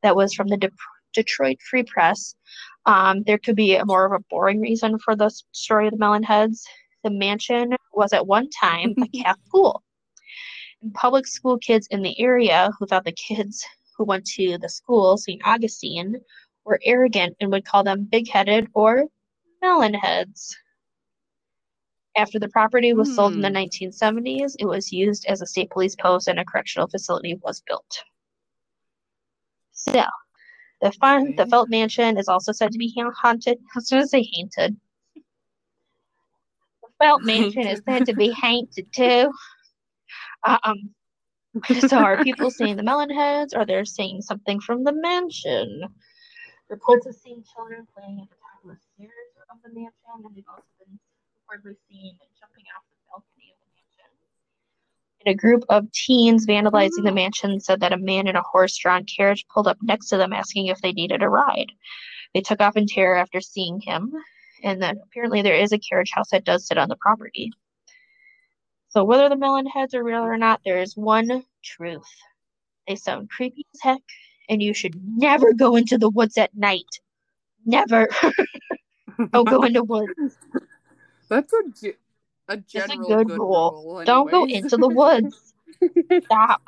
that 0.03 0.17
was 0.17 0.35
from 0.35 0.49
the 0.49 0.57
De- 0.57 0.71
Detroit 1.15 1.59
Free 1.63 1.85
Press, 1.85 2.35
um, 2.87 3.23
there 3.25 3.39
could 3.39 3.57
be 3.57 3.75
a 3.77 3.85
more 3.85 4.05
of 4.05 4.13
a 4.13 4.25
boring 4.31 4.61
reason 4.61 4.99
for 4.99 5.17
the 5.17 5.31
story 5.53 5.87
of 5.87 5.93
the 5.93 5.99
Melon 5.99 6.23
Heads. 6.23 6.67
The 7.05 7.11
mansion 7.11 7.75
was 7.93 8.13
at 8.13 8.27
one 8.27 8.49
time 8.51 8.95
a 9.01 9.09
Catholic 9.23 9.47
school. 9.47 9.83
And 10.83 10.93
public 10.93 11.27
school 11.27 11.59
kids 11.59 11.87
in 11.91 12.03
the 12.03 12.19
area 12.21 12.71
who 12.79 12.87
thought 12.87 13.05
the 13.05 13.13
kids 13.13 13.65
who 13.97 14.05
went 14.05 14.27
to 14.27 14.59
the 14.59 14.69
school, 14.69 15.17
St. 15.17 15.41
Augustine, 15.45 16.17
were 16.65 16.81
arrogant 16.85 17.37
and 17.41 17.51
would 17.51 17.65
call 17.65 17.83
them 17.85 18.05
big 18.11 18.29
headed 18.29 18.69
or 18.75 19.07
melon 19.63 19.95
heads. 19.95 20.55
After 22.17 22.39
the 22.39 22.49
property 22.49 22.95
was 22.95 23.15
sold 23.15 23.35
in 23.35 23.43
the 23.43 23.49
Hmm. 23.49 23.57
1970s, 23.57 24.57
it 24.59 24.65
was 24.67 24.91
used 24.93 25.27
as 25.27 25.43
a 25.43 25.47
state 25.47 25.71
police 25.71 25.95
post 25.95 26.29
and 26.29 26.39
a 26.39 26.45
correctional 26.45 26.89
facility 26.89 27.35
was 27.43 27.63
built. 27.67 28.03
So, 29.73 30.05
the 30.81 30.93
fun, 30.93 31.35
the 31.37 31.47
Felt 31.47 31.69
Mansion 31.69 32.17
is 32.17 32.29
also 32.29 32.53
said 32.53 32.73
to 32.73 32.79
be 32.79 32.95
haunted. 32.97 33.59
I 33.75 33.79
was 33.79 33.91
going 33.91 34.03
to 34.03 34.09
say 34.09 34.27
haunted. 34.35 34.77
The 35.15 36.89
Felt 36.99 37.23
Mansion 37.23 37.67
is 37.67 37.83
said 37.85 38.07
to 38.07 38.15
be 38.15 38.31
haunted 38.37 38.93
too. 38.95 39.31
Um, 40.45 40.95
so 41.87 41.99
are 41.99 42.23
people 42.23 42.51
seeing 42.59 42.77
the 42.77 42.83
melon 42.83 43.11
heads 43.11 43.53
or 43.55 43.67
they're 43.67 43.85
seeing 43.85 44.23
something 44.23 44.61
from 44.61 44.85
the 44.85 44.93
mansion? 44.93 45.83
Reports 46.69 47.07
of 47.07 47.15
seeing 47.15 47.45
children 47.55 47.87
playing 47.95 48.21
at 48.23 48.29
the 48.31 48.37
top 48.37 48.65
of 48.65 48.71
the 48.71 48.77
stairs 48.95 49.11
of 49.51 49.59
the 49.63 49.69
mansion, 49.69 50.25
and 50.25 50.37
they've 50.37 50.45
also 50.49 50.65
been 50.79 50.99
reportedly 51.47 51.77
seen 51.89 52.17
jumping 52.39 52.65
off 52.77 52.83
the 52.91 52.97
balcony 53.11 53.53
of 53.53 53.59
the 53.61 53.71
mansion. 53.75 54.11
And 55.25 55.33
a 55.33 55.37
group 55.37 55.65
of 55.69 55.91
teens 55.93 56.47
vandalizing 56.47 57.05
the 57.05 57.11
Oh. 57.11 57.15
mansion 57.15 57.61
said 57.61 57.81
that 57.81 57.93
a 57.93 57.99
man 57.99 58.27
in 58.27 58.37
a 58.37 58.43
horse-drawn 58.43 59.05
carriage 59.05 59.47
pulled 59.49 59.69
up 59.69 59.79
next 59.83 60.09
to 60.09 60.17
them 60.17 60.33
asking 60.33 60.67
if 60.67 60.81
they 60.81 60.93
needed 60.93 61.23
a 61.23 61.29
ride. 61.29 61.73
They 62.35 62.41
took 62.41 62.61
off 62.61 62.77
in 62.77 62.87
terror 62.87 63.17
after 63.17 63.41
seeing 63.41 63.81
him, 63.81 64.13
and 64.63 64.83
then 64.83 64.99
apparently 65.05 65.43
there 65.43 65.57
is 65.57 65.73
a 65.73 65.79
carriage 65.79 66.11
house 66.13 66.31
that 66.31 66.45
does 66.45 66.67
sit 66.67 66.79
on 66.79 66.89
the 66.89 66.97
property. 66.97 67.51
So 68.89 69.05
whether 69.05 69.29
the 69.29 69.37
melon 69.37 69.67
heads 69.67 69.95
are 69.95 70.05
real 70.05 70.23
or 70.23 70.37
not, 70.37 70.61
there 70.65 70.81
is 70.81 70.97
one 70.97 71.45
truth. 71.63 72.09
They 72.89 72.97
sound 72.97 73.31
creepy 73.31 73.67
as 73.75 73.81
heck, 73.83 74.03
and 74.49 74.63
you 74.63 74.73
should 74.75 74.95
never 75.17 75.53
go 75.53 75.77
into 75.77 75.99
the 75.99 76.09
woods 76.11 76.39
at 76.39 76.55
night. 76.57 77.01
Never. 77.65 78.09
Don't 79.33 79.49
go 79.49 79.63
into 79.63 79.83
woods. 79.83 80.13
That's 81.29 81.53
a, 81.53 81.63
ge- 81.71 81.97
a 82.49 82.57
Just 82.57 82.87
a 82.87 82.89
general 82.91 83.09
good 83.09 83.27
good, 83.29 83.39
rule. 83.39 83.83
rule. 83.85 84.05
Don't 84.05 84.31
go 84.31 84.45
into 84.45 84.77
the 84.77 84.89
woods. 84.89 85.55
Stop. 86.25 86.63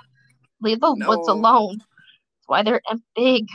Leave 0.60 0.80
the 0.80 0.92
woods 0.94 1.28
alone. 1.28 1.78
That's 1.78 2.46
why 2.46 2.62
they're 2.62 2.82
big. 3.14 3.46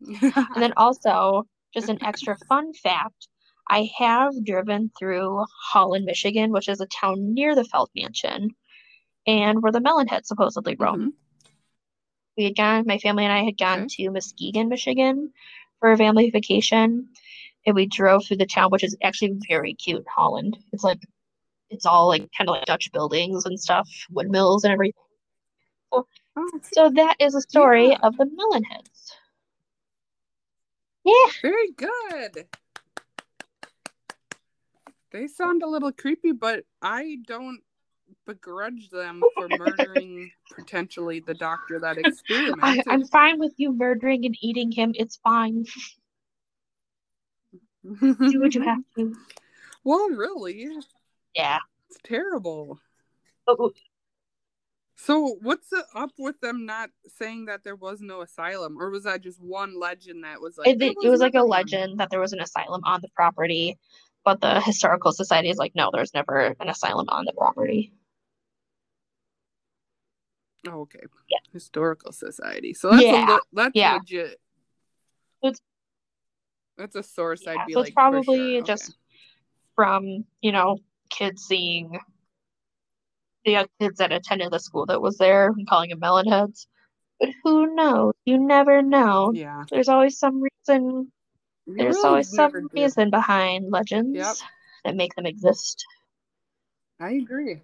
And 0.22 0.62
then 0.62 0.72
also, 0.76 1.46
just 1.72 1.88
an 1.88 2.02
extra 2.04 2.36
fun 2.48 2.74
fact, 2.74 3.28
I 3.70 3.88
have 3.98 4.44
driven 4.44 4.90
through 4.98 5.44
Holland, 5.70 6.04
Michigan, 6.04 6.50
which 6.50 6.68
is 6.68 6.80
a 6.80 6.86
town 6.86 7.34
near 7.34 7.54
the 7.54 7.64
Felt 7.64 7.90
Mansion, 7.94 8.50
and 9.26 9.62
where 9.62 9.70
the 9.72 9.78
Melonhead 9.80 10.26
supposedly 10.26 10.74
roam. 10.74 11.12
Mhm. 11.12 11.48
We 12.36 12.44
had 12.44 12.56
gone, 12.56 12.84
my 12.86 12.98
family 12.98 13.24
and 13.24 13.32
I 13.32 13.44
had 13.44 13.56
gone 13.58 13.82
Okay. 13.82 14.04
to 14.04 14.10
Muskegon, 14.10 14.68
Michigan 14.68 15.32
for 15.78 15.92
a 15.92 15.96
family 15.96 16.30
vacation, 16.30 17.08
and 17.66 17.74
we 17.74 17.86
drove 17.86 18.24
through 18.26 18.38
the 18.38 18.46
town, 18.46 18.70
which 18.70 18.84
is 18.84 18.96
actually 19.02 19.34
very 19.48 19.74
cute, 19.74 20.04
Holland. 20.08 20.56
It's 20.72 20.84
like, 20.84 20.98
it's 21.70 21.86
all 21.86 22.08
like 22.08 22.28
kind 22.36 22.48
of 22.48 22.56
like 22.56 22.64
Dutch 22.66 22.90
buildings 22.92 23.44
and 23.46 23.58
stuff, 23.58 23.88
windmills 24.10 24.64
and 24.64 24.72
everything. 24.72 24.94
Oh, 25.92 26.04
So 26.74 26.90
that 26.90 27.16
is 27.20 27.34
a 27.34 27.40
story 27.40 27.90
Yeah. 27.90 27.98
of 28.02 28.16
the 28.16 28.24
Melonheads. 28.24 29.12
Yeah, 31.04 31.32
very 31.42 31.72
good. 31.72 32.46
They 35.10 35.26
sound 35.26 35.62
a 35.62 35.68
little 35.68 35.92
creepy, 35.92 36.32
but 36.32 36.64
I 36.80 37.18
don't 37.26 37.60
begrudge 38.26 38.88
them 38.90 39.22
for 39.36 39.48
murdering 39.58 40.30
potentially 40.54 41.20
the 41.20 41.34
doctor 41.34 41.78
that 41.80 41.98
I, 41.98 42.02
experimented. 42.02 42.84
I'm 42.88 43.04
fine 43.06 43.38
with 43.38 43.52
you 43.56 43.72
murdering 43.72 44.24
and 44.24 44.36
eating 44.40 44.72
him. 44.72 44.92
It's 44.96 45.16
fine. 45.16 45.66
Do 47.84 48.40
what 48.40 48.54
you 48.54 48.62
have 48.64 48.78
to. 48.96 49.16
well, 49.84 50.08
really, 50.10 50.68
Yeah. 51.34 51.58
it's 51.88 51.98
terrible. 52.04 52.80
But 53.46 53.56
So, 54.96 55.36
what's 55.42 55.72
up 55.94 56.12
with 56.18 56.38
them 56.40 56.64
not 56.64 56.90
saying 57.08 57.46
that 57.46 57.64
there 57.64 57.74
was 57.74 58.00
no 58.00 58.20
asylum, 58.20 58.76
or 58.80 58.88
was 58.90 59.02
that 59.04 59.20
just 59.20 59.40
one 59.42 59.78
legend 59.78 60.22
that 60.24 60.40
was 60.40 60.56
like? 60.58 60.68
it, 60.68 60.78
"There 60.78 60.90
it, 60.90 60.96
it 61.02 61.08
was 61.08 61.20
like 61.20 61.34
a 61.34 61.42
legend 61.42 61.98
that 61.98 62.10
there 62.10 62.20
was 62.20 62.32
an 62.32 62.40
asylum 62.40 62.82
on 62.84 63.00
the 63.00 63.08
property, 63.16 63.78
but 64.24 64.40
the 64.40 64.60
historical 64.60 65.10
society 65.10 65.50
is 65.50 65.56
like, 65.58 65.74
no, 65.74 65.90
there's 65.92 66.14
never 66.14 66.54
an 66.60 66.68
asylum 66.68 67.08
on 67.08 67.24
the 67.24 67.32
property. 67.32 67.92
Oh, 70.68 70.82
okay. 70.82 71.00
Yeah. 71.28 71.38
Historical 71.52 72.12
Society. 72.12 72.72
So 72.72 72.90
that's 72.90 73.02
Yeah, 73.02 73.26
a 73.28 73.32
le- 73.32 73.40
that's 73.52 73.74
yeah. 73.74 73.94
legit. 73.94 74.40
It's- 75.42 75.60
That's 76.76 76.96
a 76.96 77.02
source 77.02 77.42
Yeah, 77.44 77.52
I'd 77.58 77.66
be 77.66 77.72
so 77.74 77.80
like. 77.80 77.88
it's 77.88 77.94
probably 77.94 78.56
sure. 78.56 78.62
just 78.62 78.84
Okay. 78.90 78.96
from, 79.74 80.24
you 80.40 80.52
know, 80.52 80.78
kids 81.10 81.42
seeing 81.44 81.98
the 83.44 83.68
kids 83.80 83.98
that 83.98 84.12
attended 84.12 84.50
the 84.52 84.58
school 84.60 84.86
that 84.86 85.00
was 85.02 85.18
there 85.18 85.48
and 85.48 85.66
calling 85.68 85.90
them 85.90 86.00
melonheads. 86.00 86.66
But 87.20 87.30
who 87.44 87.74
knows? 87.74 88.14
You 88.24 88.38
never 88.38 88.82
know. 88.82 89.32
Yeah. 89.34 89.64
There's 89.70 89.88
always 89.88 90.18
some 90.18 90.42
reason 90.42 91.12
You 91.66 91.76
There's 91.76 91.96
really 91.96 92.08
always 92.08 92.28
some 92.34 92.50
do. 92.52 92.68
reason 92.72 93.10
behind 93.10 93.70
legends 93.70 94.16
Yep. 94.16 94.36
that 94.84 94.96
make 94.96 95.14
them 95.14 95.26
exist. 95.26 95.84
I 96.98 97.10
agree. 97.12 97.60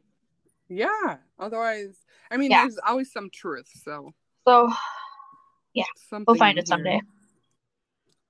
Yeah. 0.68 1.16
Otherwise, 1.38 1.96
I 2.30 2.36
mean, 2.36 2.50
Yeah. 2.52 2.62
there's 2.62 2.78
always 2.78 3.11
some 3.12 3.30
truth. 3.30 3.68
So 3.82 4.12
So 4.46 4.70
something. 6.09 6.24
we'll 6.26 6.36
find 6.36 6.59
in 6.59 6.62
it 6.62 6.68
someday. 6.68 7.00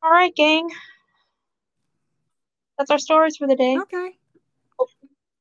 All 0.09 0.15
right, 0.15 0.35
gang. 0.35 0.67
That's 2.79 2.91
our 2.91 2.99
stories 2.99 3.37
for 3.37 3.47
the 3.47 3.57
day. 3.57 3.77
Okay. 3.77 4.13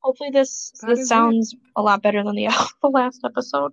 Hopefully 0.01 0.30
this 0.30 0.72
That 0.82 0.88
this 0.89 0.99
is 0.99 1.05
it. 1.05 1.07
sounds 1.07 1.55
a 1.78 1.82
lot 1.82 2.01
better 2.01 2.22
than 2.22 2.36
the 2.36 2.47
the 2.82 2.89
last 2.89 3.22
episode. 3.24 3.72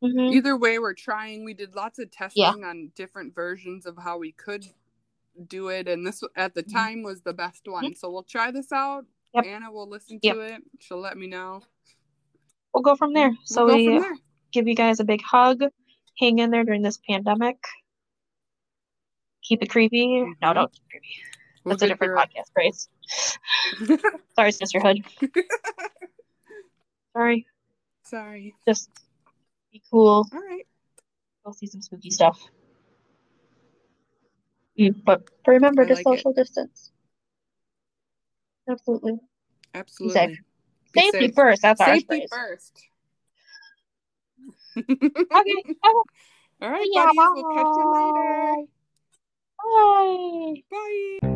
hmm 0.00 0.18
Either 0.32 0.56
way, 0.56 0.78
we're 0.78 0.94
trying. 0.94 1.44
We 1.44 1.52
did 1.52 1.74
lots 1.74 1.98
of 1.98 2.12
testing 2.12 2.62
on 2.62 2.92
different 2.94 3.34
versions 3.34 3.86
of 3.86 3.98
how 3.98 4.18
we 4.18 4.30
could 4.30 4.64
do 5.48 5.66
it, 5.70 5.88
and 5.88 6.06
this 6.06 6.22
at 6.36 6.54
the 6.54 6.62
Mhm. 6.62 6.72
time 6.72 7.02
was 7.02 7.22
the 7.22 7.34
best 7.34 7.66
one. 7.66 7.96
So 7.96 8.08
we'll 8.08 8.22
try 8.22 8.52
this 8.52 8.70
out. 8.70 9.04
Yep. 9.34 9.46
Anna 9.46 9.72
will 9.72 9.88
listen 9.88 10.20
Yep. 10.22 10.34
to 10.34 10.40
it. 10.42 10.62
She'll 10.78 11.00
let 11.00 11.16
me 11.18 11.26
know. 11.26 11.60
We'll 12.72 12.84
go 12.84 12.94
from 12.94 13.14
there. 13.14 13.30
We'll 13.30 13.38
So 13.46 13.66
we 13.66 13.88
there. 13.88 14.14
give 14.52 14.68
you 14.68 14.76
guys 14.76 15.00
a 15.00 15.04
big 15.04 15.22
hug. 15.22 15.60
Hang 16.20 16.38
in 16.38 16.50
there 16.52 16.62
during 16.62 16.82
this 16.82 16.98
pandemic. 17.08 17.58
Keep 19.46 19.62
it 19.62 19.70
creepy. 19.70 20.06
No, 20.06 20.26
Mhm. 20.26 20.54
don't 20.54 20.72
keep 20.72 20.82
it 20.84 20.90
creepy. 20.90 21.14
That's 21.64 21.82
a 21.82 21.88
different 21.88 22.16
podcast, 22.16 22.52
Grace. 22.54 22.88
Sorry, 24.36 24.52
sisterhood. 24.52 24.98
Sorry. 27.16 27.46
Sorry. 28.04 28.54
Just 28.68 28.90
be 29.72 29.82
cool. 29.90 30.26
All 30.32 30.40
right. 30.40 30.66
We'll 31.44 31.54
see 31.54 31.66
some 31.66 31.80
spooky 31.82 32.10
stuff. 32.10 32.40
Mm, 34.78 35.02
but 35.04 35.22
remember 35.46 35.82
I 35.82 35.86
to 35.86 35.94
like 35.94 36.00
it. 36.00 36.04
social 36.18 36.32
distance. 36.32 36.92
Absolutely. 38.68 39.18
Absolutely. 39.74 40.38
Be 40.92 41.00
Safety 41.00 41.26
safe. 41.28 41.34
first. 41.34 41.62
That's 41.62 41.80
our 41.80 41.94
Safety 41.94 42.06
phrase. 42.06 42.28
first. 42.30 42.82
Okay. 44.76 44.84
okay. 45.08 45.54
All 46.62 46.70
right, 46.70 46.86
Yeah, 46.90 47.06
buddies. 47.06 47.16
We'll 47.34 47.54
catch 47.54 47.66
you 47.76 47.92
later. 47.92 48.66
Bye. 49.72 50.62
Bye. 50.70 51.35